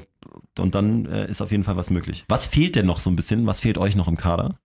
und 0.58 0.74
dann 0.74 1.06
äh, 1.06 1.30
ist 1.30 1.40
auf 1.40 1.50
jeden 1.50 1.64
Fall 1.64 1.76
was 1.76 1.90
möglich. 1.90 2.24
Was 2.28 2.46
fehlt 2.46 2.76
denn 2.76 2.86
noch 2.86 3.00
so 3.00 3.10
ein 3.10 3.16
bisschen? 3.16 3.46
Was 3.46 3.60
fehlt 3.60 3.78
euch 3.78 3.96
noch 3.96 4.08
im 4.08 4.16
Kader? 4.16 4.58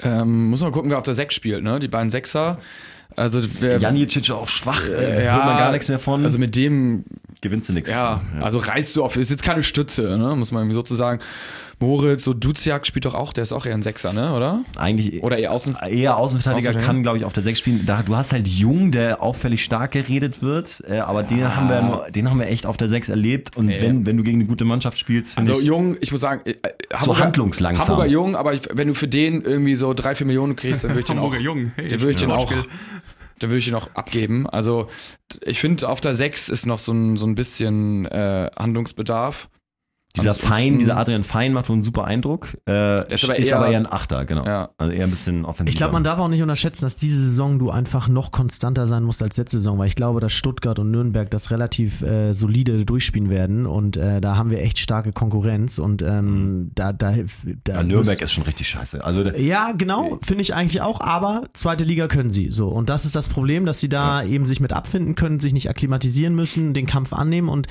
Ähm, 0.00 0.50
muss 0.50 0.62
man 0.62 0.72
gucken, 0.72 0.90
wer 0.90 0.98
auf 0.98 1.04
der 1.04 1.14
Sechs 1.14 1.34
spielt, 1.34 1.62
ne? 1.62 1.78
Die 1.80 1.88
beiden 1.88 2.10
Sechser. 2.10 2.58
Also 3.14 3.40
wer, 3.60 3.78
Janicic 3.78 4.30
auch 4.30 4.48
schwach, 4.48 4.82
äh, 4.86 5.24
ja, 5.24 5.34
hört 5.36 5.44
man 5.46 5.56
gar 5.58 5.72
nichts 5.72 5.88
mehr 5.88 5.98
von. 5.98 6.24
Also 6.24 6.38
mit 6.38 6.54
dem 6.56 7.04
gewinnst 7.40 7.68
du 7.68 7.72
nichts. 7.72 7.90
Ja, 7.90 8.22
also 8.40 8.58
reißt 8.58 8.94
du 8.96 9.04
auf, 9.04 9.16
ist 9.16 9.30
jetzt 9.30 9.42
keine 9.42 9.62
Stütze, 9.62 10.18
ne? 10.18 10.34
muss 10.36 10.52
man 10.52 10.62
irgendwie 10.62 10.74
sozusagen. 10.74 11.20
Moritz, 11.78 12.24
so 12.24 12.32
Duziak 12.32 12.86
spielt 12.86 13.04
doch 13.04 13.14
auch, 13.14 13.34
der 13.34 13.42
ist 13.42 13.52
auch 13.52 13.66
eher 13.66 13.74
ein 13.74 13.82
Sechser, 13.82 14.14
ne? 14.14 14.32
oder? 14.34 14.64
eigentlich 14.76 15.22
Oder 15.22 15.36
eher 15.36 15.52
außen. 15.52 15.76
eher 15.90 16.16
Außenverteidiger 16.16 16.70
Außenverteidiger. 16.70 16.80
kann, 16.86 17.02
glaube 17.02 17.18
ich, 17.18 17.24
auf 17.26 17.34
der 17.34 17.42
6 17.42 17.58
spielen. 17.58 17.84
Da, 17.84 18.02
du 18.02 18.16
hast 18.16 18.32
halt 18.32 18.48
Jung, 18.48 18.92
der 18.92 19.22
auffällig 19.22 19.62
stark 19.62 19.92
geredet 19.92 20.42
wird, 20.42 20.82
äh, 20.88 21.00
aber 21.00 21.22
den, 21.22 21.54
haben 21.54 21.68
wir, 21.68 22.06
den 22.10 22.30
haben 22.30 22.40
wir 22.40 22.46
echt 22.46 22.64
auf 22.64 22.78
der 22.78 22.88
6 22.88 23.10
erlebt. 23.10 23.58
Und 23.58 23.66
Nee. 23.66 23.76
wenn, 23.82 24.06
wenn 24.06 24.16
du 24.16 24.22
gegen 24.22 24.38
eine 24.40 24.48
gute 24.48 24.64
Mannschaft 24.64 24.98
spielst, 24.98 25.34
finde 25.34 25.50
Also 25.50 25.60
ich, 25.60 25.66
Jung, 25.66 25.98
ich 26.00 26.10
muss 26.12 26.22
sagen, 26.22 26.40
äh, 26.46 26.54
Hamburger, 26.94 27.24
handlungslangsam. 27.24 27.86
Hamburger 27.88 28.08
Jung, 28.10 28.36
aber 28.36 28.54
ich, 28.54 28.62
wenn 28.72 28.88
du 28.88 28.94
für 28.94 29.08
den 29.08 29.42
irgendwie 29.42 29.74
so 29.74 29.92
drei, 29.92 30.14
vier 30.14 30.26
Millionen 30.26 30.56
kriegst, 30.56 30.82
dann 30.82 30.92
würde 30.92 31.00
ich 31.00 31.06
den 31.06 31.18
auch, 31.18 31.24
Hamburger 31.24 31.42
Jung. 31.44 31.72
Hey, 31.76 31.88
dann 31.88 32.00
würde 32.00 32.12
ich 32.12 32.16
den 32.16 32.30
auch, 32.30 32.50
Wortspiel. 32.50 32.64
Dann 33.38 33.50
würde 33.50 33.58
ich 33.58 33.66
den 33.66 33.74
auch 33.74 33.88
abgeben. 33.94 34.48
Also 34.48 34.88
ich 35.42 35.60
finde, 35.60 35.88
auf 35.88 36.00
der 36.00 36.14
6 36.14 36.48
ist 36.48 36.66
noch 36.66 36.78
so 36.78 36.92
ein, 36.92 37.16
so 37.16 37.26
ein 37.26 37.34
bisschen 37.34 38.06
äh, 38.06 38.50
Handlungsbedarf. 38.56 39.48
Dieser 40.16 40.30
ansonsten- 40.30 40.48
Fein, 40.48 40.78
dieser 40.78 40.96
Adrian 40.96 41.22
Fein 41.24 41.52
macht 41.52 41.68
wohl 41.68 41.74
einen 41.74 41.82
super 41.82 42.04
Eindruck. 42.04 42.56
Äh, 42.68 43.12
ist 43.12 43.22
ist, 43.22 43.24
aber 43.24 43.34
aber, 43.34 43.66
eher- 43.66 43.72
eher, 43.72 43.78
ein 43.78 43.92
Achter, 43.92 44.24
genau. 44.24 44.44
Ja. 44.44 44.70
Also 44.78 44.92
eher 44.92 45.04
ein 45.04 45.10
bisschen 45.10 45.44
offensiver. 45.44 45.70
Ich 45.70 45.76
glaube, 45.76 45.92
man 45.92 46.04
darf 46.04 46.18
auch 46.18 46.28
nicht 46.28 46.42
unterschätzen, 46.42 46.84
dass 46.84 46.96
diese 46.96 47.20
Saison 47.20 47.58
du 47.58 47.70
einfach 47.70 48.08
noch 48.08 48.30
konstanter 48.32 48.86
sein 48.86 49.02
musst 49.04 49.22
als 49.22 49.36
letzte 49.36 49.58
Saison, 49.58 49.78
weil 49.78 49.86
ich 49.88 49.94
glaube, 49.94 50.20
dass 50.20 50.32
Stuttgart 50.32 50.78
und 50.78 50.90
Nürnberg 50.90 51.30
das 51.30 51.50
relativ 51.50 52.02
äh, 52.02 52.32
solide 52.32 52.84
durchspielen 52.84 53.30
werden 53.30 53.66
und 53.66 53.96
äh, 53.96 54.20
da 54.20 54.36
haben 54.36 54.50
wir 54.50 54.60
echt 54.62 54.78
starke 54.78 55.12
Konkurrenz 55.12 55.78
und 55.78 56.02
ähm, 56.02 56.70
da, 56.74 56.92
da, 56.92 57.14
da 57.64 57.74
ja, 57.74 57.82
Nürnberg 57.82 58.20
ist 58.20 58.32
schon 58.32 58.44
richtig 58.44 58.68
scheiße. 58.68 59.04
Also 59.04 59.22
ja, 59.30 59.72
genau, 59.76 60.18
finde 60.22 60.42
ich 60.42 60.54
eigentlich 60.54 60.80
auch, 60.82 61.00
aber 61.00 61.44
zweite 61.52 61.84
Liga 61.84 62.06
können 62.08 62.30
sie 62.30 62.50
so. 62.50 62.68
Und 62.68 62.88
das 62.88 63.04
ist 63.04 63.14
das 63.16 63.28
Problem, 63.28 63.66
dass 63.66 63.80
sie 63.80 63.88
da 63.88 64.22
eben 64.22 64.46
sich 64.46 64.60
mit 64.60 64.72
abfinden 64.72 65.14
können, 65.14 65.38
sich 65.40 65.52
nicht 65.52 65.68
akklimatisieren 65.70 66.34
müssen, 66.34 66.74
den 66.74 66.86
Kampf 66.86 67.12
annehmen. 67.12 67.48
Und 67.48 67.66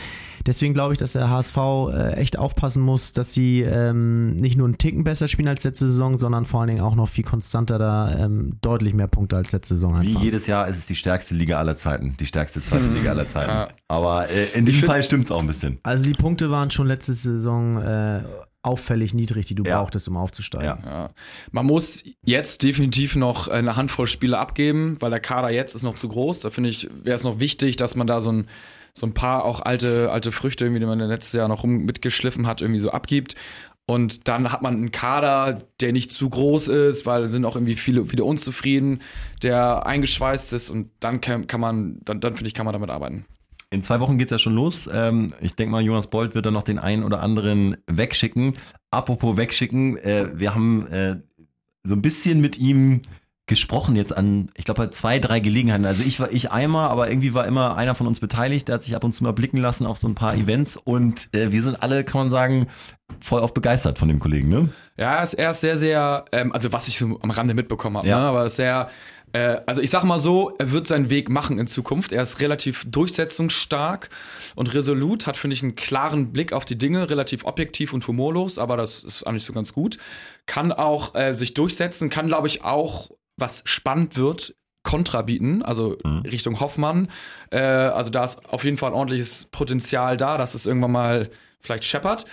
deswegen 0.45 0.73
glaube 0.73 0.93
ich, 0.93 0.99
dass 0.99 1.13
der 1.13 1.29
HSV 1.29 1.57
äh, 1.57 2.13
echt 2.35 2.39
aufpassen 2.39 2.83
muss, 2.83 3.13
dass 3.13 3.33
sie 3.33 3.61
ähm, 3.61 4.35
nicht 4.35 4.57
nur 4.57 4.67
einen 4.67 4.77
Ticken 4.77 5.03
besser 5.03 5.27
spielen 5.27 5.47
als 5.47 5.63
letzte 5.63 5.87
Saison, 5.87 6.17
sondern 6.17 6.45
vor 6.45 6.61
allen 6.61 6.69
Dingen 6.69 6.81
auch 6.81 6.95
noch 6.95 7.09
viel 7.09 7.23
konstanter 7.23 7.77
da 7.79 8.15
ähm, 8.17 8.57
deutlich 8.61 8.93
mehr 8.93 9.07
Punkte 9.07 9.37
als 9.37 9.51
letzte 9.51 9.75
Saison 9.75 10.01
wie 10.01 10.07
einfach. 10.09 10.21
jedes 10.21 10.47
Jahr 10.47 10.67
ist 10.67 10.77
es 10.77 10.85
die 10.85 10.95
stärkste 10.95 11.35
Liga 11.35 11.57
aller 11.57 11.75
Zeiten. 11.75 12.15
Die 12.19 12.25
stärkste 12.25 12.63
zweite 12.63 12.87
Liga 12.87 13.11
aller 13.11 13.27
Zeiten. 13.27 13.51
Ja. 13.51 13.67
Aber 13.87 14.29
äh, 14.29 14.47
in 14.53 14.65
diesem 14.65 14.87
Fall 14.87 15.03
stimmt 15.03 15.25
es 15.25 15.31
auch 15.31 15.41
ein 15.41 15.47
bisschen. 15.47 15.79
Also 15.83 16.03
die 16.03 16.13
Punkte 16.13 16.51
waren 16.51 16.71
schon 16.71 16.87
letzte 16.87 17.13
Saison 17.13 17.81
äh, 17.81 18.21
auffällig 18.65 19.13
niedrig, 19.13 19.45
die 19.45 19.55
du 19.55 19.63
Ja. 19.63 19.79
brauchtest, 19.79 20.07
um 20.07 20.17
aufzusteigen. 20.17 20.65
Ja. 20.67 20.79
Ja. 20.85 21.09
Man 21.51 21.65
muss 21.65 22.03
jetzt 22.23 22.63
definitiv 22.63 23.15
noch 23.15 23.47
eine 23.47 23.75
Handvoll 23.75 24.07
Spiele 24.07 24.37
abgeben, 24.37 24.97
weil 24.99 25.09
der 25.11 25.19
Kader 25.19 25.49
jetzt 25.49 25.75
ist 25.75 25.83
noch 25.83 25.95
zu 25.95 26.07
groß. 26.09 26.39
Da 26.41 26.49
finde 26.49 26.69
ich, 26.69 26.89
wäre 27.03 27.15
es 27.15 27.23
noch 27.23 27.39
wichtig, 27.39 27.75
dass 27.75 27.95
man 27.95 28.07
da 28.07 28.21
so 28.21 28.31
ein, 28.31 28.47
so 28.93 29.05
ein 29.05 29.13
paar 29.13 29.45
auch 29.45 29.59
alte, 29.61 30.11
alte 30.11 30.31
Früchte, 30.31 30.65
irgendwie, 30.65 30.79
die 30.79 30.85
man 30.85 30.99
letztes 30.99 31.33
Jahr 31.33 31.47
noch 31.47 31.63
rum 31.63 31.85
mitgeschliffen 31.85 32.47
hat, 32.47 32.61
irgendwie 32.61 32.79
so 32.79 32.91
abgibt. 32.91 33.35
Und 33.87 34.27
dann 34.27 34.51
hat 34.51 34.63
man 34.63 34.73
einen 34.75 34.91
Kader, 34.91 35.59
der 35.79 35.91
nicht 35.91 36.11
zu 36.11 36.27
groß 36.27 36.69
ist, 36.69 37.05
weil 37.05 37.27
sind 37.27 37.45
auch 37.45 37.55
irgendwie 37.55 37.75
viele, 37.75 38.05
viele 38.05 38.23
unzufrieden, 38.23 39.01
der 39.43 39.85
eingeschweißt 39.85 40.53
ist 40.53 40.71
und 40.71 40.89
dann 40.99 41.21
kann, 41.21 41.45
kann 41.45 41.61
man, 41.61 41.99
dann, 42.03 42.19
dann 42.19 42.33
finde 42.35 42.47
ich, 42.47 42.55
kann 42.55 42.65
man 42.65 42.73
damit 42.73 42.89
arbeiten. 42.89 43.25
In 43.75 43.81
zwei 43.81 43.99
Wochen 43.99 44.17
geht's 44.17 44.31
ja 44.31 44.39
schon 44.39 44.55
los. 44.55 44.89
Ähm, 44.91 45.33
ich 45.41 45.55
denke 45.55 45.71
mal, 45.73 45.81
Jonas 45.83 46.07
Bolt 46.07 46.33
wird 46.33 46.45
dann 46.45 46.53
noch 46.53 46.63
den 46.63 46.79
einen 46.79 47.03
oder 47.03 47.21
anderen 47.21 47.75
wegschicken. 47.87 48.53
Apropos 48.89 49.35
wegschicken, 49.35 49.97
äh, 49.97 50.27
wir 50.33 50.55
haben 50.55 50.87
äh, 50.87 51.17
so 51.83 51.93
ein 51.93 52.01
bisschen 52.01 52.39
mit 52.39 52.57
ihm 52.57 53.01
gesprochen 53.47 53.95
jetzt 53.95 54.15
an, 54.15 54.49
ich 54.55 54.65
glaube, 54.65 54.83
bei 54.85 54.87
zwei, 54.91 55.19
drei 55.19 55.39
Gelegenheiten. 55.39 55.85
Also 55.85 56.03
ich 56.03 56.19
war 56.19 56.31
ich 56.31 56.51
einmal, 56.51 56.89
aber 56.89 57.09
irgendwie 57.09 57.33
war 57.35 57.45
immer 57.45 57.75
einer 57.75 57.93
von 57.93 58.07
uns 58.07 58.19
beteiligt. 58.19 58.69
Der 58.69 58.75
hat 58.75 58.83
sich 58.83 58.95
ab 58.95 59.03
und 59.03 59.13
zu 59.13 59.23
mal 59.23 59.33
blicken 59.33 59.57
lassen 59.57 59.85
auf 59.85 59.97
so 59.99 60.07
ein 60.07 60.15
paar 60.15 60.33
Events 60.35 60.77
und 60.77 61.31
äh, 61.35 61.51
wir 61.51 61.61
sind 61.61 61.83
alle, 61.83 62.03
kann 62.05 62.21
man 62.21 62.29
sagen, 62.31 62.67
voll 63.19 63.41
auf 63.41 63.53
begeistert 63.53 63.99
von 63.99 64.07
dem 64.07 64.19
Kollegen, 64.19 64.49
ne? 64.49 64.69
Ja, 64.97 65.15
er 65.17 65.23
ist, 65.23 65.33
er 65.35 65.51
ist 65.51 65.61
sehr, 65.61 65.75
sehr, 65.77 66.25
ähm, 66.31 66.53
also 66.53 66.71
was 66.71 66.87
ich 66.87 66.97
so 66.97 67.19
am 67.21 67.29
Rande 67.29 67.53
mitbekommen 67.53 67.97
habe, 67.97 68.07
Ja. 68.07 68.19
ne? 68.19 68.25
aber 68.25 68.39
er 68.39 68.45
ist 68.45 68.55
sehr, 68.55 68.89
äh, 69.35 69.61
also 69.65 69.81
ich 69.81 69.89
sag 69.89 70.03
mal 70.05 70.17
so, 70.17 70.53
er 70.59 70.71
wird 70.71 70.87
seinen 70.87 71.09
Weg 71.09 71.29
machen 71.29 71.59
in 71.59 71.67
Zukunft. 71.67 72.13
Er 72.13 72.23
ist 72.23 72.39
relativ 72.39 72.85
durchsetzungsstark 72.87 74.09
und 74.55 74.73
resolut, 74.73 75.27
hat, 75.27 75.35
finde 75.35 75.55
ich, 75.55 75.61
einen 75.61 75.75
klaren 75.75 76.31
Blick 76.31 76.53
auf 76.53 76.63
die 76.63 76.77
Dinge, 76.77 77.09
relativ 77.09 77.43
objektiv 77.43 77.91
und 77.91 78.07
humorlos, 78.07 78.57
aber 78.57 78.77
das 78.77 79.03
ist 79.03 79.23
eigentlich 79.23 79.43
so 79.43 79.51
ganz 79.51 79.73
gut. 79.73 79.97
Kann 80.45 80.71
auch 80.71 81.15
äh, 81.15 81.33
sich 81.33 81.53
durchsetzen, 81.53 82.09
kann, 82.09 82.27
glaube 82.27 82.47
ich, 82.47 82.63
auch, 82.63 83.11
was 83.35 83.61
spannend 83.65 84.15
wird, 84.15 84.55
Kontra 84.83 85.23
bieten, 85.23 85.63
also 85.63 85.97
Richtung 86.23 86.59
Hoffmann. 86.59 87.09
Äh, 87.49 87.59
also 87.59 88.11
da 88.11 88.23
ist 88.23 88.45
auf 88.45 88.63
jeden 88.63 88.77
Fall 88.77 88.91
ein 88.91 88.95
ordentliches 88.95 89.47
Potenzial 89.51 90.15
da, 90.15 90.37
dass 90.37 90.53
es 90.53 90.65
irgendwann 90.65 90.91
mal 90.91 91.29
vielleicht 91.59 91.83
scheppert. 91.83 92.25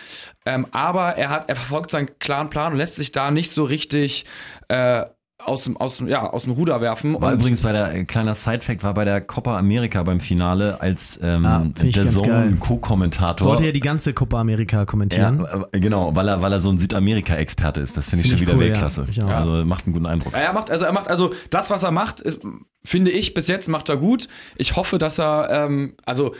Ähm, 0.44 0.66
aber 0.70 1.16
er 1.16 1.30
hat, 1.30 1.48
er 1.48 1.56
verfolgt 1.56 1.90
seinen 1.90 2.18
klaren 2.18 2.50
Plan 2.50 2.72
und 2.72 2.78
lässt 2.78 2.96
sich 2.96 3.10
da 3.10 3.30
nicht 3.30 3.50
so 3.50 3.64
richtig 3.64 4.26
äh, 4.68 5.06
aus 5.44 5.64
dem, 5.64 5.76
aus, 5.76 5.98
dem- 5.98 6.08
ja, 6.08 6.28
aus 6.28 6.44
dem 6.44 6.52
Ruder 6.52 6.80
werfen. 6.80 7.20
War 7.20 7.32
und 7.32 7.40
übrigens 7.40 7.60
bei 7.62 7.72
der, 7.72 7.94
äh, 7.94 8.04
kleiner 8.04 8.34
Sidefact, 8.34 8.82
war 8.82 8.94
bei 8.94 9.04
der 9.04 9.20
Copa 9.20 9.56
America 9.58 10.02
beim 10.02 10.20
Finale 10.20 10.80
als 10.80 11.18
ähm, 11.22 11.44
Ah, 11.46 11.64
der. 11.82 12.06
Zone 12.08 12.56
Co-Kommentator. 12.60 13.44
Sollte 13.44 13.64
er 13.66 13.72
die 13.72 13.80
ganze 13.80 14.12
Copa 14.12 14.40
America 14.40 14.84
kommentieren? 14.84 15.40
ja, 15.40 15.64
äh, 15.72 15.80
genau, 15.80 16.14
weil 16.14 16.28
er, 16.28 16.42
weil 16.42 16.52
er 16.52 16.60
so 16.60 16.70
ein 16.70 16.78
Südamerika-Experte 16.78 17.80
ist. 17.80 17.96
Das 17.96 18.08
finde 18.10 18.24
ich 18.24 18.30
Find 18.30 18.40
schon 18.40 18.48
ich 18.48 18.54
wieder 18.54 18.56
cool, 18.58 18.62
ja. 18.64 18.80
Weltklasse. 18.82 19.06
Auch. 19.26 19.30
Also 19.30 19.64
macht 19.64 19.86
einen 19.86 19.92
guten 19.94 20.06
Eindruck. 20.06 20.32
Ja, 20.32 20.38
er 20.40 20.52
macht, 20.52 20.70
also 20.70 20.84
er 20.84 20.92
macht, 20.92 21.08
also 21.08 21.32
das, 21.50 21.70
was 21.70 21.82
er 21.82 21.90
macht, 21.90 22.20
ist, 22.20 22.40
finde 22.84 23.10
ich, 23.10 23.34
bis 23.34 23.48
jetzt 23.48 23.68
macht 23.68 23.88
er 23.88 23.96
gut. 23.96 24.28
Ich 24.56 24.76
hoffe, 24.76 24.98
dass 24.98 25.18
er, 25.18 25.48
ähm, 25.50 25.94
also, 26.04 26.34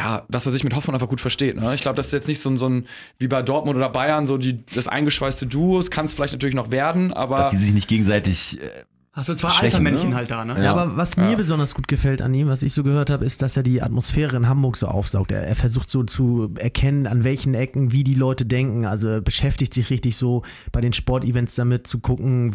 ja, 0.00 0.22
dass 0.30 0.46
er 0.46 0.52
sich 0.52 0.64
mit 0.64 0.74
Hoffmann 0.74 0.94
einfach 0.94 1.08
gut 1.08 1.20
versteht. 1.20 1.60
Ne? 1.60 1.74
Ich 1.74 1.82
glaube, 1.82 1.96
das 1.96 2.06
ist 2.06 2.12
jetzt 2.12 2.28
nicht 2.28 2.40
so 2.40 2.48
ein, 2.48 2.56
so 2.56 2.66
ein, 2.68 2.86
wie 3.18 3.28
bei 3.28 3.42
Dortmund 3.42 3.76
oder 3.76 3.90
Bayern, 3.90 4.24
so 4.24 4.38
die, 4.38 4.64
das 4.74 4.88
eingeschweißte 4.88 5.46
Duo. 5.46 5.78
Es 5.78 5.90
kann 5.90 6.06
es 6.06 6.14
vielleicht 6.14 6.32
natürlich 6.32 6.54
noch 6.54 6.70
werden, 6.70 7.12
aber. 7.12 7.36
Dass 7.36 7.50
die 7.50 7.58
sich 7.58 7.74
nicht 7.74 7.86
gegenseitig 7.86 8.58
äh, 8.62 8.70
Hast 9.12 9.28
du 9.28 9.34
zwei 9.34 9.48
Alpha-Männchen 9.48 10.10
ne? 10.10 10.16
halt 10.16 10.30
da, 10.30 10.44
ne? 10.44 10.54
Ja, 10.56 10.62
Ja. 10.62 10.72
aber 10.74 10.96
was 10.96 11.16
mir 11.18 11.36
besonders 11.36 11.74
gut 11.74 11.88
gefällt 11.88 12.22
an 12.22 12.32
ihm, 12.32 12.48
was 12.48 12.62
ich 12.62 12.72
so 12.72 12.82
gehört 12.82 13.10
habe, 13.10 13.24
ist, 13.26 13.42
dass 13.42 13.56
er 13.56 13.62
die 13.62 13.82
Atmosphäre 13.82 14.36
in 14.36 14.48
Hamburg 14.48 14.76
so 14.76 14.86
aufsaugt. 14.86 15.32
Er, 15.32 15.42
er 15.42 15.56
versucht 15.56 15.90
so 15.90 16.04
zu 16.04 16.54
erkennen, 16.56 17.06
an 17.06 17.22
welchen 17.24 17.52
Ecken, 17.54 17.92
wie 17.92 18.04
die 18.04 18.14
Leute 18.14 18.46
denken. 18.46 18.86
Also 18.86 19.08
er 19.08 19.20
beschäftigt 19.20 19.74
sich 19.74 19.90
richtig 19.90 20.16
so 20.16 20.44
bei 20.72 20.80
den 20.80 20.92
Sportevents 20.94 21.56
damit 21.56 21.88
zu 21.88 21.98
gucken, 21.98 22.54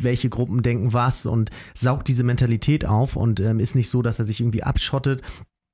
welche 0.00 0.30
Gruppen 0.30 0.62
denken 0.62 0.92
was 0.92 1.26
und 1.26 1.50
saugt 1.74 2.08
diese 2.08 2.24
Mentalität 2.24 2.86
auf 2.86 3.14
und 3.14 3.38
ähm, 3.38 3.60
ist 3.60 3.76
nicht 3.76 3.90
so, 3.90 4.00
dass 4.02 4.18
er 4.18 4.24
sich 4.24 4.40
irgendwie 4.40 4.62
abschottet. 4.62 5.20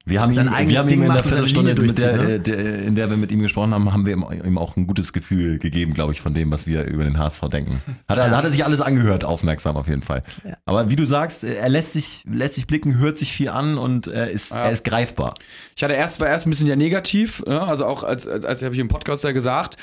Wir 0.09 0.23
haben, 0.23 0.31
Sein 0.31 0.47
ihm, 0.47 0.53
eigenes 0.53 0.73
wir 0.73 0.79
haben 0.79 0.88
Ding 0.88 1.03
ihm 1.03 1.09
in 1.09 1.14
der 1.14 1.25
Viertelstunde, 1.25 1.75
mit 1.75 1.99
der, 1.99 2.16
ne? 2.16 2.35
äh, 2.35 2.38
der, 2.38 2.83
in 2.83 2.95
der 2.95 3.11
wir 3.11 3.16
mit 3.16 3.33
ihm 3.33 3.42
gesprochen 3.42 3.75
haben, 3.75 3.92
haben 3.92 4.07
wir 4.07 4.12
ihm, 4.12 4.57
auch 4.57 4.77
ein 4.77 4.87
gutes 4.87 5.12
Gefühl 5.12 5.59
gegeben, 5.59 5.95
glaube 5.95 6.12
ich, 6.12 6.21
von 6.21 6.33
dem, 6.33 6.53
was 6.53 6.69
wir 6.69 6.85
über 6.85 7.03
den 7.03 7.19
HSV 7.19 7.40
denken. 7.49 7.83
Hat 8.09 8.16
er, 8.16 8.31
hat 8.31 8.45
er 8.45 8.53
sich 8.53 8.64
alles 8.64 8.81
angehört, 8.81 9.25
aufmerksam 9.25 9.77
auf 9.77 9.88
jeden 9.88 10.03
Fall. 10.03 10.23
Aber 10.64 10.90
wie 10.90 10.97
du 10.97 11.05
sagst, 11.07 11.42
äh, 11.42 11.55
er 11.57 11.69
lässt 11.69 11.92
sich, 11.92 12.23
lässt 12.31 12.55
sich 12.55 12.69
blicken, 12.69 12.99
hört 12.99 13.19
sich 13.19 13.33
viel 13.33 13.49
an 13.49 13.79
und 13.79 14.07
äh, 14.07 14.33
ist, 14.33 14.53
er 14.53 14.71
ist 14.71 14.85
greifbar. 14.85 15.35
Ich 15.75 15.83
hatte 15.83 15.95
erst, 15.95 16.21
war 16.21 16.29
erst 16.29 16.47
ein 16.47 16.51
bisschen 16.51 16.69
ja 16.69 16.77
negativ, 16.77 17.42
ne? 17.45 17.61
also 17.61 17.85
auch 17.85 18.05
als, 18.05 18.29
als, 18.29 18.45
als 18.45 18.62
habe 18.62 18.75
ich 18.75 18.81
im 18.81 18.88
Podcast 18.88 19.25
ja 19.25 19.33
gesagt. 19.33 19.77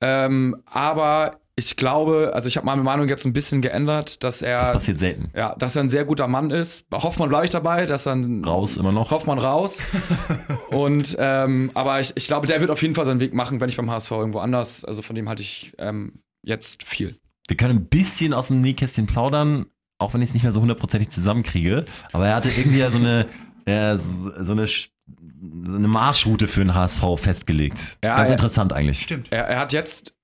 Ähm, 0.00 0.56
aber 0.64 1.38
ich 1.58 1.76
glaube, 1.76 2.32
also 2.34 2.48
ich 2.48 2.58
habe 2.58 2.66
meine 2.66 2.82
Meinung 2.82 3.08
jetzt 3.08 3.24
ein 3.24 3.32
bisschen 3.32 3.62
geändert, 3.62 4.22
dass 4.22 4.42
er. 4.42 4.60
Das 4.60 4.72
passiert 4.72 4.98
selten. 4.98 5.30
Ja, 5.34 5.54
dass 5.54 5.74
er 5.74 5.82
ein 5.82 5.88
sehr 5.88 6.04
guter 6.04 6.28
Mann 6.28 6.50
ist. 6.50 6.88
Bei 6.90 6.98
Hoffmann 6.98 7.30
bleibe 7.30 7.46
ich 7.46 7.50
dabei, 7.50 7.86
dass 7.86 8.04
er 8.04 8.14
ein 8.14 8.44
Raus 8.44 8.76
immer 8.76 8.92
noch. 8.92 9.10
Hoffmann 9.10 9.38
raus. 9.38 9.78
und 10.70 11.16
ähm, 11.18 11.70
aber 11.72 12.00
ich, 12.00 12.12
ich 12.14 12.26
glaube, 12.26 12.46
der 12.46 12.60
wird 12.60 12.70
auf 12.70 12.82
jeden 12.82 12.94
Fall 12.94 13.06
seinen 13.06 13.20
Weg 13.20 13.32
machen, 13.32 13.58
wenn 13.58 13.70
ich 13.70 13.76
beim 13.76 13.90
HSV 13.90 14.10
irgendwo 14.10 14.40
anders. 14.40 14.84
Also 14.84 15.00
von 15.00 15.16
dem 15.16 15.30
halte 15.30 15.42
ich 15.42 15.72
ähm, 15.78 16.20
jetzt 16.42 16.84
viel. 16.84 17.16
Wir 17.48 17.56
können 17.56 17.78
ein 17.78 17.86
bisschen 17.86 18.34
aus 18.34 18.48
dem 18.48 18.60
Nähkästchen 18.60 19.06
plaudern, 19.06 19.64
auch 19.98 20.12
wenn 20.12 20.20
ich 20.20 20.28
es 20.28 20.34
nicht 20.34 20.42
mehr 20.42 20.52
so 20.52 20.60
hundertprozentig 20.60 21.08
zusammenkriege. 21.08 21.86
Aber 22.12 22.26
er 22.26 22.34
hatte 22.34 22.50
irgendwie 22.50 22.78
ja 22.80 22.90
so 22.90 22.98
eine, 22.98 23.28
äh, 23.64 23.96
so 23.96 24.52
eine, 24.52 24.66
so 24.66 24.84
eine 25.74 25.88
Marschroute 25.88 26.48
für 26.48 26.60
den 26.60 26.74
HSV 26.74 27.02
festgelegt. 27.16 27.96
Ja, 28.04 28.16
Ganz 28.16 28.28
ja. 28.28 28.34
interessant 28.34 28.74
eigentlich. 28.74 29.00
Stimmt. 29.00 29.28
Er, 29.30 29.44
er 29.44 29.60
hat 29.60 29.72
jetzt 29.72 30.15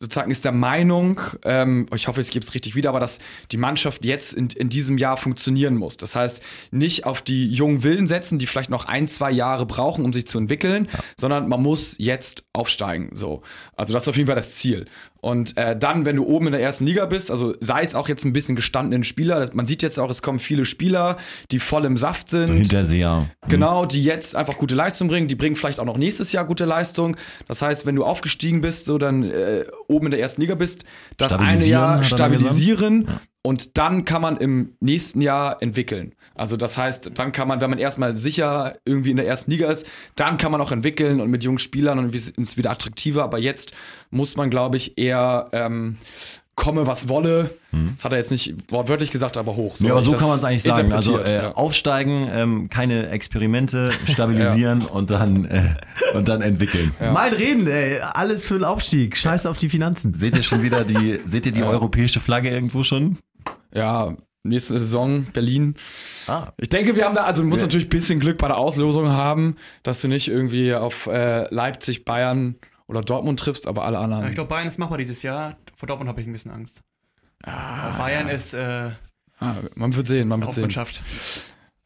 sozusagen 0.00 0.30
ist 0.30 0.46
der 0.46 0.52
Meinung, 0.52 1.20
ähm, 1.44 1.86
ich 1.94 2.08
hoffe, 2.08 2.22
ich 2.22 2.30
gebe 2.30 2.42
es 2.42 2.54
richtig 2.54 2.74
wieder, 2.74 2.88
aber 2.88 3.00
dass 3.00 3.18
die 3.52 3.58
Mannschaft 3.58 4.02
jetzt 4.04 4.32
in, 4.32 4.48
in 4.48 4.70
diesem 4.70 4.96
Jahr 4.96 5.18
funktionieren 5.18 5.76
muss. 5.76 5.98
Das 5.98 6.16
heißt, 6.16 6.42
nicht 6.70 7.04
auf 7.04 7.20
die 7.20 7.48
jungen 7.50 7.82
Willen 7.82 8.08
setzen, 8.08 8.38
die 8.38 8.46
vielleicht 8.46 8.70
noch 8.70 8.86
ein, 8.86 9.08
zwei 9.08 9.30
Jahre 9.30 9.66
brauchen, 9.66 10.06
um 10.06 10.14
sich 10.14 10.26
zu 10.26 10.38
entwickeln, 10.38 10.88
sondern 11.18 11.48
man 11.48 11.62
muss 11.62 11.96
jetzt 11.98 12.44
aufsteigen. 12.54 13.10
So. 13.12 13.42
Also 13.76 13.92
das 13.92 14.04
ist 14.04 14.08
auf 14.08 14.16
jeden 14.16 14.26
Fall 14.26 14.36
das 14.36 14.56
Ziel. 14.56 14.86
Und 15.20 15.56
äh, 15.56 15.76
dann, 15.76 16.04
wenn 16.04 16.16
du 16.16 16.24
oben 16.24 16.46
in 16.46 16.52
der 16.52 16.62
ersten 16.62 16.86
Liga 16.86 17.06
bist, 17.06 17.30
also 17.30 17.54
sei 17.60 17.82
es 17.82 17.94
auch 17.94 18.08
jetzt 18.08 18.24
ein 18.24 18.32
bisschen 18.32 18.56
gestandenen 18.56 19.04
Spieler, 19.04 19.38
das, 19.40 19.52
man 19.54 19.66
sieht 19.66 19.82
jetzt 19.82 19.98
auch, 19.98 20.10
es 20.10 20.22
kommen 20.22 20.38
viele 20.38 20.64
Spieler, 20.64 21.16
die 21.50 21.58
voll 21.58 21.84
im 21.84 21.96
Saft 21.96 22.30
sind. 22.30 22.54
Hinterseher. 22.54 23.28
Genau, 23.48 23.86
die 23.86 24.02
jetzt 24.02 24.34
einfach 24.36 24.56
gute 24.56 24.74
Leistung 24.74 25.08
bringen. 25.08 25.28
Die 25.28 25.34
bringen 25.34 25.56
vielleicht 25.56 25.80
auch 25.80 25.84
noch 25.84 25.98
nächstes 25.98 26.32
Jahr 26.32 26.44
gute 26.44 26.64
Leistung. 26.64 27.16
Das 27.48 27.62
heißt, 27.62 27.86
wenn 27.86 27.96
du 27.96 28.04
aufgestiegen 28.04 28.60
bist, 28.60 28.86
so 28.86 28.98
dann 28.98 29.24
äh, 29.24 29.64
oben 29.88 30.06
in 30.06 30.10
der 30.12 30.20
ersten 30.20 30.40
Liga 30.40 30.54
bist, 30.54 30.84
das 31.16 31.34
eine 31.34 31.64
Jahr 31.64 31.98
er 31.98 32.02
stabilisieren 32.02 33.08
und 33.42 33.78
dann 33.78 34.04
kann 34.04 34.20
man 34.20 34.36
im 34.36 34.74
nächsten 34.80 35.22
Jahr 35.22 35.62
entwickeln. 35.62 36.12
Also 36.34 36.56
das 36.56 36.76
heißt, 36.76 37.12
dann 37.14 37.32
kann 37.32 37.48
man, 37.48 37.60
wenn 37.60 37.70
man 37.70 37.78
erstmal 37.78 38.16
sicher 38.16 38.76
irgendwie 38.84 39.10
in 39.10 39.16
der 39.16 39.26
ersten 39.26 39.50
Liga 39.50 39.70
ist, 39.70 39.86
dann 40.14 40.36
kann 40.36 40.52
man 40.52 40.60
auch 40.60 40.72
entwickeln 40.72 41.20
und 41.20 41.30
mit 41.30 41.42
jungen 41.42 41.58
Spielern 41.58 41.98
und 41.98 42.14
es 42.14 42.28
ist 42.28 42.56
wieder 42.58 42.70
attraktiver. 42.70 43.24
Aber 43.24 43.38
jetzt 43.38 43.72
muss 44.10 44.36
man, 44.36 44.50
glaube 44.50 44.76
ich, 44.76 44.98
eher 44.98 45.48
ähm, 45.52 45.96
komme, 46.54 46.86
was 46.86 47.08
wolle. 47.08 47.50
Das 47.94 48.04
hat 48.04 48.12
er 48.12 48.18
jetzt 48.18 48.30
nicht 48.30 48.54
wortwörtlich 48.70 49.10
gesagt, 49.10 49.38
aber 49.38 49.56
hoch. 49.56 49.78
Hm. 49.78 49.86
Ja, 49.86 49.92
aber 49.92 50.02
so 50.02 50.12
kann 50.12 50.28
man 50.28 50.36
es 50.36 50.44
eigentlich 50.44 50.62
sagen. 50.62 50.92
Also 50.92 51.18
äh, 51.18 51.36
ja. 51.36 51.52
aufsteigen, 51.52 52.28
ähm, 52.30 52.68
keine 52.68 53.08
Experimente, 53.08 53.92
stabilisieren 54.06 54.82
und 54.92 55.10
dann 55.10 55.46
äh, 55.46 55.76
und 56.12 56.28
dann 56.28 56.42
entwickeln. 56.42 56.92
Mein 56.98 57.32
Reden, 57.32 57.66
ey, 57.66 58.00
alles 58.00 58.44
für 58.44 58.54
den 58.54 58.64
Aufstieg. 58.64 59.16
Scheiß 59.16 59.46
auf 59.46 59.56
die 59.56 59.70
Finanzen. 59.70 60.12
Seht 60.12 60.36
ihr 60.36 60.42
schon 60.42 60.62
wieder 60.62 60.84
die, 60.84 61.20
seht 61.24 61.46
ihr 61.46 61.52
die 61.52 61.62
europäische 61.62 62.20
Flagge 62.20 62.50
irgendwo 62.50 62.82
schon? 62.82 63.16
Ja, 63.74 64.16
nächste 64.42 64.78
Saison 64.78 65.24
Berlin. 65.32 65.74
Ah. 66.26 66.48
Ich 66.58 66.68
denke, 66.68 66.96
wir 66.96 67.04
haben 67.04 67.14
da, 67.14 67.24
also 67.24 67.42
du 67.42 67.48
musst 67.48 67.62
Ja. 67.62 67.66
natürlich 67.66 67.86
ein 67.86 67.90
bisschen 67.90 68.20
Glück 68.20 68.38
bei 68.38 68.48
der 68.48 68.58
Auslosung 68.58 69.08
haben, 69.10 69.56
dass 69.82 70.00
du 70.00 70.08
nicht 70.08 70.28
irgendwie 70.28 70.74
auf 70.74 71.06
äh, 71.06 71.52
Leipzig, 71.54 72.04
Bayern 72.04 72.56
oder 72.86 73.02
Dortmund 73.02 73.38
triffst, 73.38 73.66
aber 73.68 73.84
alle 73.84 73.98
anderen. 73.98 74.22
Ja, 74.24 74.28
ich 74.30 74.34
glaube, 74.34 74.48
Bayern 74.48 74.66
ist 74.68 74.78
machbar 74.78 74.98
dieses 74.98 75.22
Jahr. 75.22 75.56
Vor 75.76 75.86
Dortmund 75.86 76.08
habe 76.08 76.20
ich 76.20 76.26
ein 76.26 76.32
bisschen 76.32 76.50
Angst. 76.50 76.80
Aber 77.42 77.98
Bayern 77.98 78.28
ist 78.28 78.54
äh, 78.54 78.90
ah, 79.38 79.54
man 79.74 79.94
wird 79.94 80.06
sehen, 80.06 80.28
man 80.28 80.40
wird 80.40 80.52
sehen. 80.52 80.70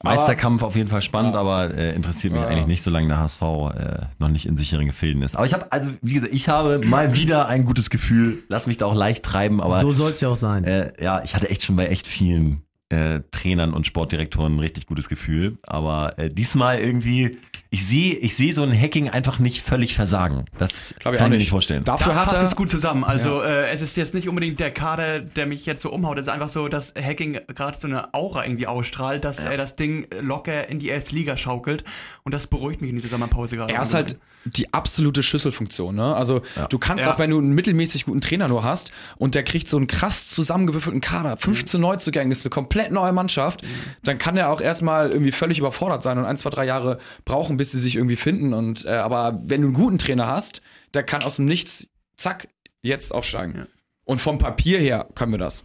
Meisterkampf 0.04 0.62
auf 0.62 0.76
jeden 0.76 0.88
Fall 0.88 1.02
spannend, 1.02 1.34
Ja. 1.34 1.40
aber 1.40 1.74
äh, 1.74 1.94
interessiert 1.94 2.32
mich 2.32 2.42
Ja. 2.42 2.48
eigentlich 2.48 2.66
nicht, 2.66 2.82
solange 2.82 3.08
der 3.08 3.18
HSV 3.18 3.42
äh, 3.42 4.06
noch 4.18 4.28
nicht 4.28 4.46
in 4.46 4.56
sicheren 4.56 4.86
Gefilden 4.86 5.22
ist. 5.22 5.36
Aber 5.36 5.46
ich 5.46 5.52
habe, 5.54 5.70
also 5.72 5.90
wie 6.02 6.14
gesagt, 6.14 6.32
ich 6.32 6.48
habe 6.48 6.80
mal 6.86 7.14
wieder 7.14 7.48
ein 7.48 7.64
gutes 7.64 7.90
Gefühl. 7.90 8.42
Lass 8.48 8.66
mich 8.66 8.76
da 8.78 8.86
auch 8.86 8.94
leicht 8.94 9.24
treiben, 9.24 9.60
aber 9.60 9.80
So 9.80 9.92
soll 9.92 10.12
es 10.12 10.20
ja 10.20 10.28
auch 10.28 10.36
sein. 10.36 10.64
äh, 10.64 10.92
ja, 11.02 11.22
ich 11.24 11.34
hatte 11.34 11.50
echt 11.50 11.62
schon 11.64 11.76
bei 11.76 11.86
echt 11.86 12.06
vielen 12.06 12.62
äh, 12.90 13.20
Trainern 13.30 13.72
und 13.72 13.86
Sportdirektoren 13.86 14.56
ein 14.56 14.60
richtig 14.60 14.86
gutes 14.86 15.08
Gefühl. 15.08 15.58
Aber 15.62 16.18
äh, 16.18 16.30
diesmal 16.30 16.78
irgendwie, 16.78 17.38
ich 17.74 17.84
sehe 17.87 18.14
ich 18.14 18.37
sehe 18.37 18.54
so 18.54 18.62
ein 18.62 18.72
Hacking 18.72 19.08
einfach 19.10 19.40
nicht 19.40 19.62
völlig 19.62 19.94
versagen. 19.96 20.44
Das 20.58 20.94
Glaub 21.00 21.14
ich 21.14 21.18
kann 21.18 21.26
ich 21.26 21.30
mir 21.32 21.38
nicht. 21.38 21.50
vorstellen. 21.50 21.82
Dafür 21.82 22.12
Das 22.12 22.20
hat 22.26 22.32
er, 22.32 22.42
es 22.44 22.54
gut 22.54 22.70
zusammen. 22.70 23.02
Also 23.02 23.42
äh, 23.42 23.68
es 23.70 23.82
ist 23.82 23.96
jetzt 23.96 24.14
nicht 24.14 24.28
unbedingt 24.28 24.60
der 24.60 24.70
Kader, 24.70 25.18
der 25.18 25.46
mich 25.46 25.66
jetzt 25.66 25.82
so 25.82 25.90
umhaut. 25.90 26.16
Es 26.18 26.26
ist 26.26 26.32
einfach 26.32 26.48
so, 26.48 26.68
dass 26.68 26.94
Hacking 26.94 27.40
gerade 27.52 27.76
so 27.76 27.88
eine 27.88 28.14
Aura 28.14 28.44
irgendwie 28.46 28.68
ausstrahlt, 28.68 29.24
dass 29.24 29.40
er 29.40 29.56
das 29.56 29.74
Ding 29.74 30.06
locker 30.20 30.68
in 30.68 30.78
die 30.78 30.87
erste 30.88 31.16
Liga 31.16 31.37
schaukelt. 31.37 31.82
Und 32.22 32.32
das 32.32 32.46
beruhigt 32.46 32.80
mich 32.80 32.90
in 32.90 32.96
dieser 32.96 33.08
Sommerpause 33.08 33.56
gerade. 33.56 33.74
er 33.74 33.82
ist 33.82 33.92
halt 33.92 34.18
die 34.46 34.74
absolute 34.74 35.22
Schlüsselfunktion. 35.22 35.94
Ne? 35.94 36.14
Also 36.14 36.42
du 36.68 36.78
kannst 36.78 37.06
Ja. 37.06 37.14
auch, 37.14 37.18
wenn 37.18 37.30
du 37.30 37.38
einen 37.38 37.52
mittelmäßig 37.52 38.04
guten 38.04 38.20
Trainer 38.20 38.46
nur 38.46 38.62
hast 38.62 38.92
und 39.16 39.34
der 39.34 39.42
kriegt 39.42 39.68
so 39.68 39.78
einen 39.78 39.87
krass 39.87 40.28
zusammengewürfelten 40.28 41.00
Kader, 41.00 41.38
15 41.38 41.80
Neuzugänge, 41.80 42.30
ist 42.30 42.44
eine 42.44 42.50
komplett 42.50 42.92
neue 42.92 43.12
Mannschaft, 43.14 43.62
dann 44.02 44.18
kann 44.18 44.37
er 44.37 44.50
auch 44.50 44.60
erstmal 44.60 45.08
irgendwie 45.10 45.32
völlig 45.32 45.58
überfordert 45.58 46.02
sein 46.02 46.18
und 46.18 46.26
ein, 46.26 46.37
zwei, 46.37 46.50
drei 46.50 46.66
Jahre 46.66 46.98
brauchen, 47.24 47.56
bis 47.56 47.63
sie 47.72 47.79
sich 47.79 47.96
irgendwie 47.96 48.16
finden. 48.16 48.53
Und 48.53 48.85
äh, 48.85 48.90
aber 48.90 49.40
wenn 49.44 49.62
du 49.62 49.68
einen 49.68 49.77
guten 49.77 49.98
Trainer 49.98 50.27
hast, 50.27 50.62
der 50.92 51.03
kann 51.03 51.22
aus 51.22 51.37
dem 51.37 51.44
Nichts, 51.44 51.87
zack, 52.16 52.48
jetzt 52.83 53.12
aufsteigen. 53.12 53.55
Ja. 53.57 53.66
Und 54.05 54.20
vom 54.20 54.38
Papier 54.38 54.79
her 54.79 55.09
können 55.14 55.33
wir 55.33 55.38
das. 55.38 55.64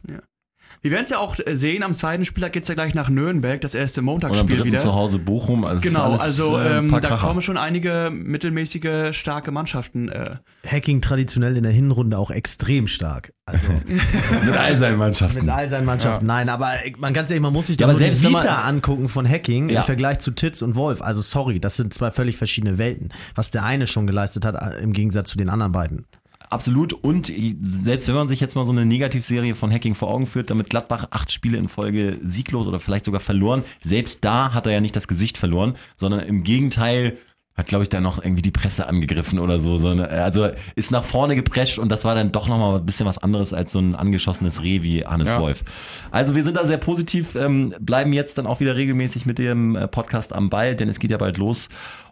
Wir 0.81 0.91
werden 0.91 1.03
es 1.03 1.09
ja 1.09 1.17
auch 1.19 1.35
äh, 1.45 1.55
sehen, 1.55 1.83
am 1.83 1.93
zweiten 1.93 2.23
Spieltag 2.23 2.53
geht 2.53 2.63
es 2.63 2.69
ja 2.69 2.75
gleich 2.75 2.93
nach 2.93 3.09
Nürnberg, 3.09 3.59
das 3.59 3.75
erste 3.75 3.99
Und 3.99 4.07
am 4.07 4.13
Montagsspiel 4.13 4.49
dritten 4.57 4.67
wieder. 4.67 4.77
zu 4.79 4.93
Hause 4.93 5.19
Bochum. 5.19 5.65
Also 5.65 5.81
Genau, 5.81 6.05
alles, 6.11 6.21
also 6.21 6.57
äh, 6.57 6.77
ähm, 6.77 6.89
da 6.91 6.99
Kracher. 7.01 7.17
kommen 7.27 7.41
schon 7.41 7.57
einige 7.57 8.09
mittelmäßige, 8.13 9.09
starke 9.15 9.51
Mannschaften. 9.51 10.09
Äh, 10.09 10.35
Hacking 10.65 11.01
traditionell 11.01 11.57
in 11.57 11.63
der 11.63 11.71
Hinrunde 11.71 12.17
auch 12.17 12.31
extrem 12.31 12.87
stark. 12.87 13.33
Also 13.45 13.65
mit 14.45 14.55
all 14.57 14.75
seinen 14.75 14.97
Mannschaften. 14.97 15.39
mit 15.45 15.49
all 15.49 15.67
seinen 15.69 15.85
Mannschaften. 15.85 16.25
Nein, 16.25 16.49
aber 16.49 16.73
man 16.97 17.13
ganz 17.13 17.29
ehrlich, 17.29 17.41
man 17.41 17.53
muss 17.53 17.67
sich 17.67 17.79
Ja, 17.79 17.87
da 17.87 17.91
aber 17.91 17.97
selbst 17.97 18.23
die 18.23 18.29
man- 18.29 18.41
Vita 18.41 18.61
angucken 18.63 19.09
von 19.09 19.27
Hacking 19.27 19.69
Ja. 19.69 19.81
im 19.81 19.85
Vergleich 19.85 20.19
zu 20.19 20.31
Titz 20.31 20.61
und 20.61 20.75
Wolf. 20.75 21.01
Also 21.01 21.21
sorry, 21.21 21.59
das 21.59 21.75
sind 21.77 21.93
zwei 21.93 22.11
völlig 22.11 22.37
verschiedene 22.37 22.77
Welten. 22.77 23.09
Was 23.35 23.49
der 23.51 23.63
eine 23.65 23.85
schon 23.87 24.07
geleistet 24.07 24.45
hat 24.45 24.55
äh, 24.55 24.79
im 24.81 24.93
Gegensatz 24.93 25.29
zu 25.29 25.37
den 25.37 25.49
anderen 25.49 25.71
beiden. 25.71 26.05
Absolut. 26.49 26.93
Und 26.93 27.31
selbst 27.61 28.07
wenn 28.07 28.15
man 28.15 28.27
sich 28.27 28.39
jetzt 28.39 28.55
mal 28.55 28.65
so 28.65 28.71
eine 28.71 28.85
Negativserie 28.85 29.55
von 29.55 29.71
Hacking 29.71 29.95
vor 29.95 30.09
Augen 30.09 30.25
führt, 30.27 30.49
damit 30.49 30.69
Gladbach 30.69 31.07
acht 31.11 31.31
Spiele 31.31 31.57
in 31.57 31.67
Folge 31.67 32.19
sieglos 32.23 32.67
oder 32.67 32.79
vielleicht 32.79 33.05
sogar 33.05 33.21
verloren, 33.21 33.63
selbst 33.83 34.25
da 34.25 34.53
hat 34.53 34.65
er 34.65 34.73
ja 34.73 34.81
nicht 34.81 34.95
das 34.95 35.07
Gesicht 35.07 35.37
verloren, 35.37 35.75
sondern 35.97 36.21
im 36.21 36.43
Gegenteil 36.43 37.17
hat, 37.59 37.67
glaube 37.67 37.83
ich, 37.83 37.89
da 37.89 37.99
noch 37.99 38.23
irgendwie 38.23 38.41
die 38.41 38.51
Presse 38.51 38.87
angegriffen 38.87 39.37
oder 39.37 39.59
so. 39.59 39.75
also 39.75 40.49
ist 40.75 40.91
nach 40.91 41.03
vorne 41.03 41.35
geprescht 41.35 41.77
und 41.77 41.89
das 41.89 42.05
war 42.05 42.15
dann 42.15 42.31
doch 42.31 42.47
nochmal 42.47 42.79
ein 42.79 42.85
bisschen 42.85 43.05
was 43.05 43.17
anderes 43.17 43.53
als 43.53 43.73
so 43.73 43.79
ein 43.79 43.95
angeschossenes 43.95 44.63
Reh 44.63 44.81
wie 44.81 45.05
Hannes 45.05 45.27
Ja. 45.27 45.41
Wolf. 45.41 45.63
Also 46.09 46.35
wir 46.35 46.43
sind 46.43 46.55
da 46.55 46.65
sehr 46.65 46.77
positiv, 46.77 47.35
ähm, 47.35 47.75
bleiben 47.79 48.13
jetzt 48.13 48.37
dann 48.37 48.47
auch 48.47 48.59
wieder 48.61 48.75
regelmäßig 48.75 49.25
mit 49.25 49.37
dem 49.37 49.75
äh, 49.75 49.87
Podcast 49.87 50.33
am 50.33 50.49
Ball, 50.49 50.75
denn 50.75 50.89
es 50.89 50.99
geht 50.99 51.11
ja 51.11 51.17
bald 51.17 51.37
los. 51.37 51.69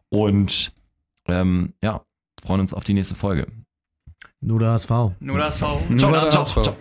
Und 0.09 0.73
ähm, 1.27 1.73
ja, 1.81 2.01
freuen 2.43 2.61
uns 2.61 2.73
auf 2.73 2.83
die 2.83 2.93
nächste 2.93 3.15
Folge. 3.15 3.47
Nur 4.41 4.59
der 4.59 4.73
HSV. 4.73 4.89
Nur 5.19 5.37
das 5.39 5.57
V. 5.59 5.81
Nur 5.89 5.99
Ciao, 5.99 6.11
der 6.11 6.29
ciao, 6.29 6.41
HSV. 6.43 6.61
ciao. 6.63 6.75